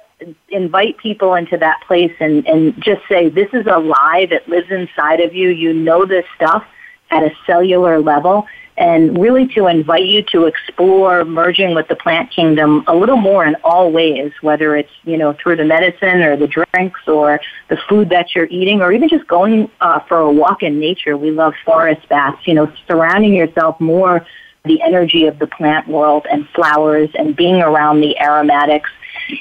invite 0.48 0.98
people 0.98 1.36
into 1.36 1.56
that 1.58 1.82
place 1.86 2.14
and, 2.18 2.44
and 2.48 2.82
just 2.82 3.02
say, 3.08 3.28
this 3.28 3.48
is 3.52 3.66
alive. 3.66 4.32
It 4.32 4.48
lives 4.48 4.72
inside 4.72 5.20
of 5.20 5.34
you. 5.34 5.50
You 5.50 5.72
know 5.72 6.04
this 6.04 6.24
stuff 6.34 6.64
at 7.10 7.22
a 7.22 7.30
cellular 7.46 8.00
level. 8.00 8.46
And 8.76 9.18
really 9.18 9.48
to 9.54 9.66
invite 9.66 10.04
you 10.04 10.22
to 10.30 10.44
explore 10.44 11.24
merging 11.24 11.74
with 11.74 11.88
the 11.88 11.96
plant 11.96 12.30
kingdom 12.30 12.84
a 12.86 12.94
little 12.94 13.16
more 13.16 13.44
in 13.44 13.56
all 13.64 13.90
ways, 13.90 14.30
whether 14.40 14.76
it's, 14.76 14.92
you 15.02 15.16
know, 15.16 15.32
through 15.32 15.56
the 15.56 15.64
medicine 15.64 16.22
or 16.22 16.36
the 16.36 16.46
drinks 16.46 17.00
or 17.08 17.40
the 17.70 17.76
food 17.88 18.10
that 18.10 18.36
you're 18.36 18.46
eating 18.46 18.80
or 18.80 18.92
even 18.92 19.08
just 19.08 19.26
going 19.26 19.68
uh, 19.80 19.98
for 20.00 20.18
a 20.18 20.30
walk 20.30 20.62
in 20.62 20.78
nature. 20.78 21.16
We 21.16 21.32
love 21.32 21.54
forest 21.64 22.08
baths, 22.08 22.46
you 22.46 22.54
know, 22.54 22.72
surrounding 22.86 23.34
yourself 23.34 23.80
more 23.80 24.24
the 24.64 24.80
energy 24.82 25.26
of 25.26 25.40
the 25.40 25.48
plant 25.48 25.88
world 25.88 26.26
and 26.30 26.48
flowers 26.50 27.08
and 27.14 27.34
being 27.34 27.56
around 27.56 28.00
the 28.00 28.16
aromatics. 28.20 28.90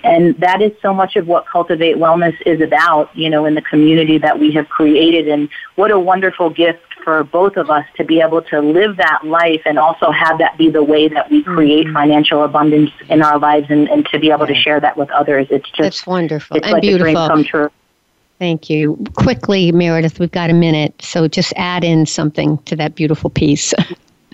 And 0.03 0.35
that 0.39 0.61
is 0.61 0.71
so 0.81 0.93
much 0.93 1.15
of 1.15 1.27
what 1.27 1.45
Cultivate 1.45 1.97
Wellness 1.97 2.35
is 2.45 2.61
about, 2.61 3.15
you 3.15 3.29
know, 3.29 3.45
in 3.45 3.53
the 3.53 3.61
community 3.61 4.17
that 4.17 4.39
we 4.39 4.51
have 4.53 4.67
created. 4.67 5.27
And 5.27 5.49
what 5.75 5.91
a 5.91 5.99
wonderful 5.99 6.49
gift 6.49 6.81
for 7.07 7.23
both 7.23 7.55
of 7.55 7.69
us 7.69 7.85
to 7.95 8.03
be 8.03 8.19
able 8.19 8.41
to 8.41 8.59
live 8.59 8.97
that 8.97 9.21
life 9.23 9.61
and 9.65 9.79
also 9.79 10.11
have 10.11 10.37
that 10.39 10.57
be 10.57 10.69
the 10.69 10.83
way 10.83 11.07
that 11.07 11.31
we 11.31 11.41
create 11.41 11.85
mm-hmm. 11.85 11.95
financial 11.95 12.43
abundance 12.43 12.91
in 13.07 13.21
our 13.21 13.39
lives 13.39 13.67
and, 13.69 13.87
and 13.87 14.05
to 14.07 14.19
be 14.19 14.29
able 14.29 14.45
to 14.45 14.53
share 14.53 14.81
that 14.81 14.97
with 14.97 15.09
others. 15.11 15.47
It's 15.49 15.69
just, 15.69 16.05
wonderful 16.05 16.57
it's 16.57 16.65
and 16.65 16.73
like 16.73 16.83
a 16.83 16.97
dream 16.97 17.13
beautiful. 17.13 17.27
come 17.29 17.43
true. 17.45 17.69
Thank 18.39 18.69
you. 18.69 19.01
Quickly, 19.13 19.71
Meredith, 19.71 20.19
we've 20.19 20.31
got 20.31 20.49
a 20.49 20.53
minute, 20.53 21.01
so 21.01 21.29
just 21.29 21.53
add 21.55 21.85
in 21.85 22.05
something 22.05 22.57
to 22.63 22.75
that 22.75 22.95
beautiful 22.95 23.29
piece. 23.29 23.73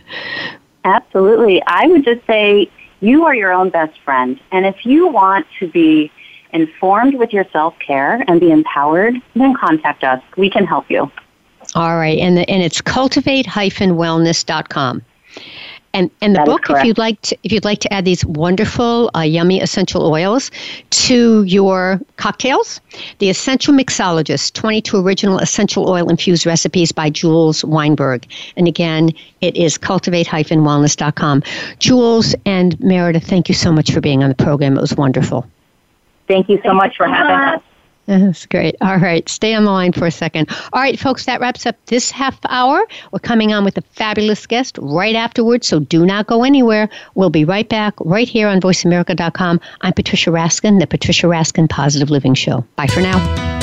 Absolutely. 0.84 1.62
I 1.68 1.86
would 1.86 2.04
just 2.04 2.26
say 2.26 2.72
you 3.02 3.24
are 3.26 3.36
your 3.36 3.52
own 3.52 3.70
best 3.70 4.00
friend. 4.00 4.40
And 4.52 4.66
if 4.66 4.84
you 4.84 5.08
want 5.10 5.46
to 5.60 5.68
be 5.68 6.12
informed 6.54 7.20
with 7.20 7.34
your 7.34 7.46
self 7.54 7.78
care 7.78 8.26
and 8.28 8.40
be 8.40 8.50
empowered, 8.50 9.14
then 9.36 9.54
contact 9.54 10.04
us. 10.04 10.24
We 10.38 10.50
can 10.50 10.66
help 10.66 10.90
you. 10.90 11.12
All 11.76 11.98
right, 11.98 12.20
and 12.20 12.38
the, 12.38 12.48
and 12.50 12.62
it's 12.62 12.82
cultivate-wellness.com. 12.82 15.02
And 15.96 16.10
and 16.22 16.34
the 16.34 16.40
That 16.40 16.48
book, 16.48 16.64
if 16.70 16.84
you'd 16.84 16.98
like 16.98 17.22
to, 17.22 17.38
if 17.44 17.52
you'd 17.52 17.66
like 17.66 17.78
to 17.82 17.94
add 17.94 18.04
these 18.04 18.26
wonderful, 18.26 19.12
uh, 19.16 19.20
yummy 19.20 19.62
essential 19.62 20.12
oils 20.12 20.50
to 20.90 21.44
your 21.44 22.02
cocktails, 22.18 22.82
the 23.20 23.30
Essential 23.30 23.76
Mixologist: 23.76 24.54
22 24.54 24.98
Original 24.98 25.38
Essential 25.38 25.88
Oil 25.88 26.10
Infused 26.10 26.48
Recipes 26.48 26.92
by 26.92 27.12
Julez 27.12 27.64
Weinberg. 27.64 28.26
And 28.58 28.68
again, 28.68 29.12
it 29.42 29.56
is 29.56 29.78
cultivate-wellness.com. 29.78 31.42
Julez 31.80 32.34
and 32.44 32.80
Meredith, 32.80 33.28
thank 33.28 33.48
you 33.48 33.56
so 33.56 33.72
much 33.72 33.92
for 33.92 34.02
being 34.02 34.24
on 34.24 34.30
the 34.30 34.36
program. 34.36 34.76
It 34.76 34.82
was 34.82 34.96
wonderful. 34.96 35.46
Thank 36.28 36.50
you 36.50 36.60
so 36.64 36.74
much 36.74 36.98
for 36.98 37.08
having 37.08 37.36
us. 37.36 37.62
That's 38.06 38.46
great. 38.46 38.76
All 38.82 38.98
right, 38.98 39.28
stay 39.30 39.54
on 39.54 39.64
the 39.64 39.72
line 39.72 39.94
for 39.94 40.06
a 40.06 40.12
second. 40.12 40.50
All 40.74 40.82
right, 40.82 41.00
folks, 41.00 41.26
that 41.26 41.40
wraps 41.40 41.66
up 41.66 41.76
this 41.86 42.12
half 42.12 42.38
hour. 42.50 42.86
We're 43.12 43.20
coming 43.20 43.54
on 43.54 43.64
with 43.64 43.78
a 43.78 43.82
fabulous 43.82 44.46
guest 44.46 44.78
right 44.82 45.16
afterwards, 45.16 45.68
so 45.68 45.80
do 45.80 46.06
not 46.06 46.28
go 46.28 46.44
anywhere. 46.44 46.90
We'll 47.16 47.30
be 47.30 47.46
right 47.46 47.68
back 47.68 47.94
right 48.00 48.28
here 48.28 48.48
on 48.48 48.60
voiceamerica.com. 48.60 49.62
I'm 49.82 49.94
Patricia 49.94 50.32
Raskin, 50.32 50.80
the 50.80 50.88
Patricia 50.88 51.28
Raskin 51.28 51.70
Positive 51.70 52.10
Living 52.10 52.34
Show. 52.34 52.66
Bye 52.76 52.88
for 52.88 53.00
now. 53.00 53.63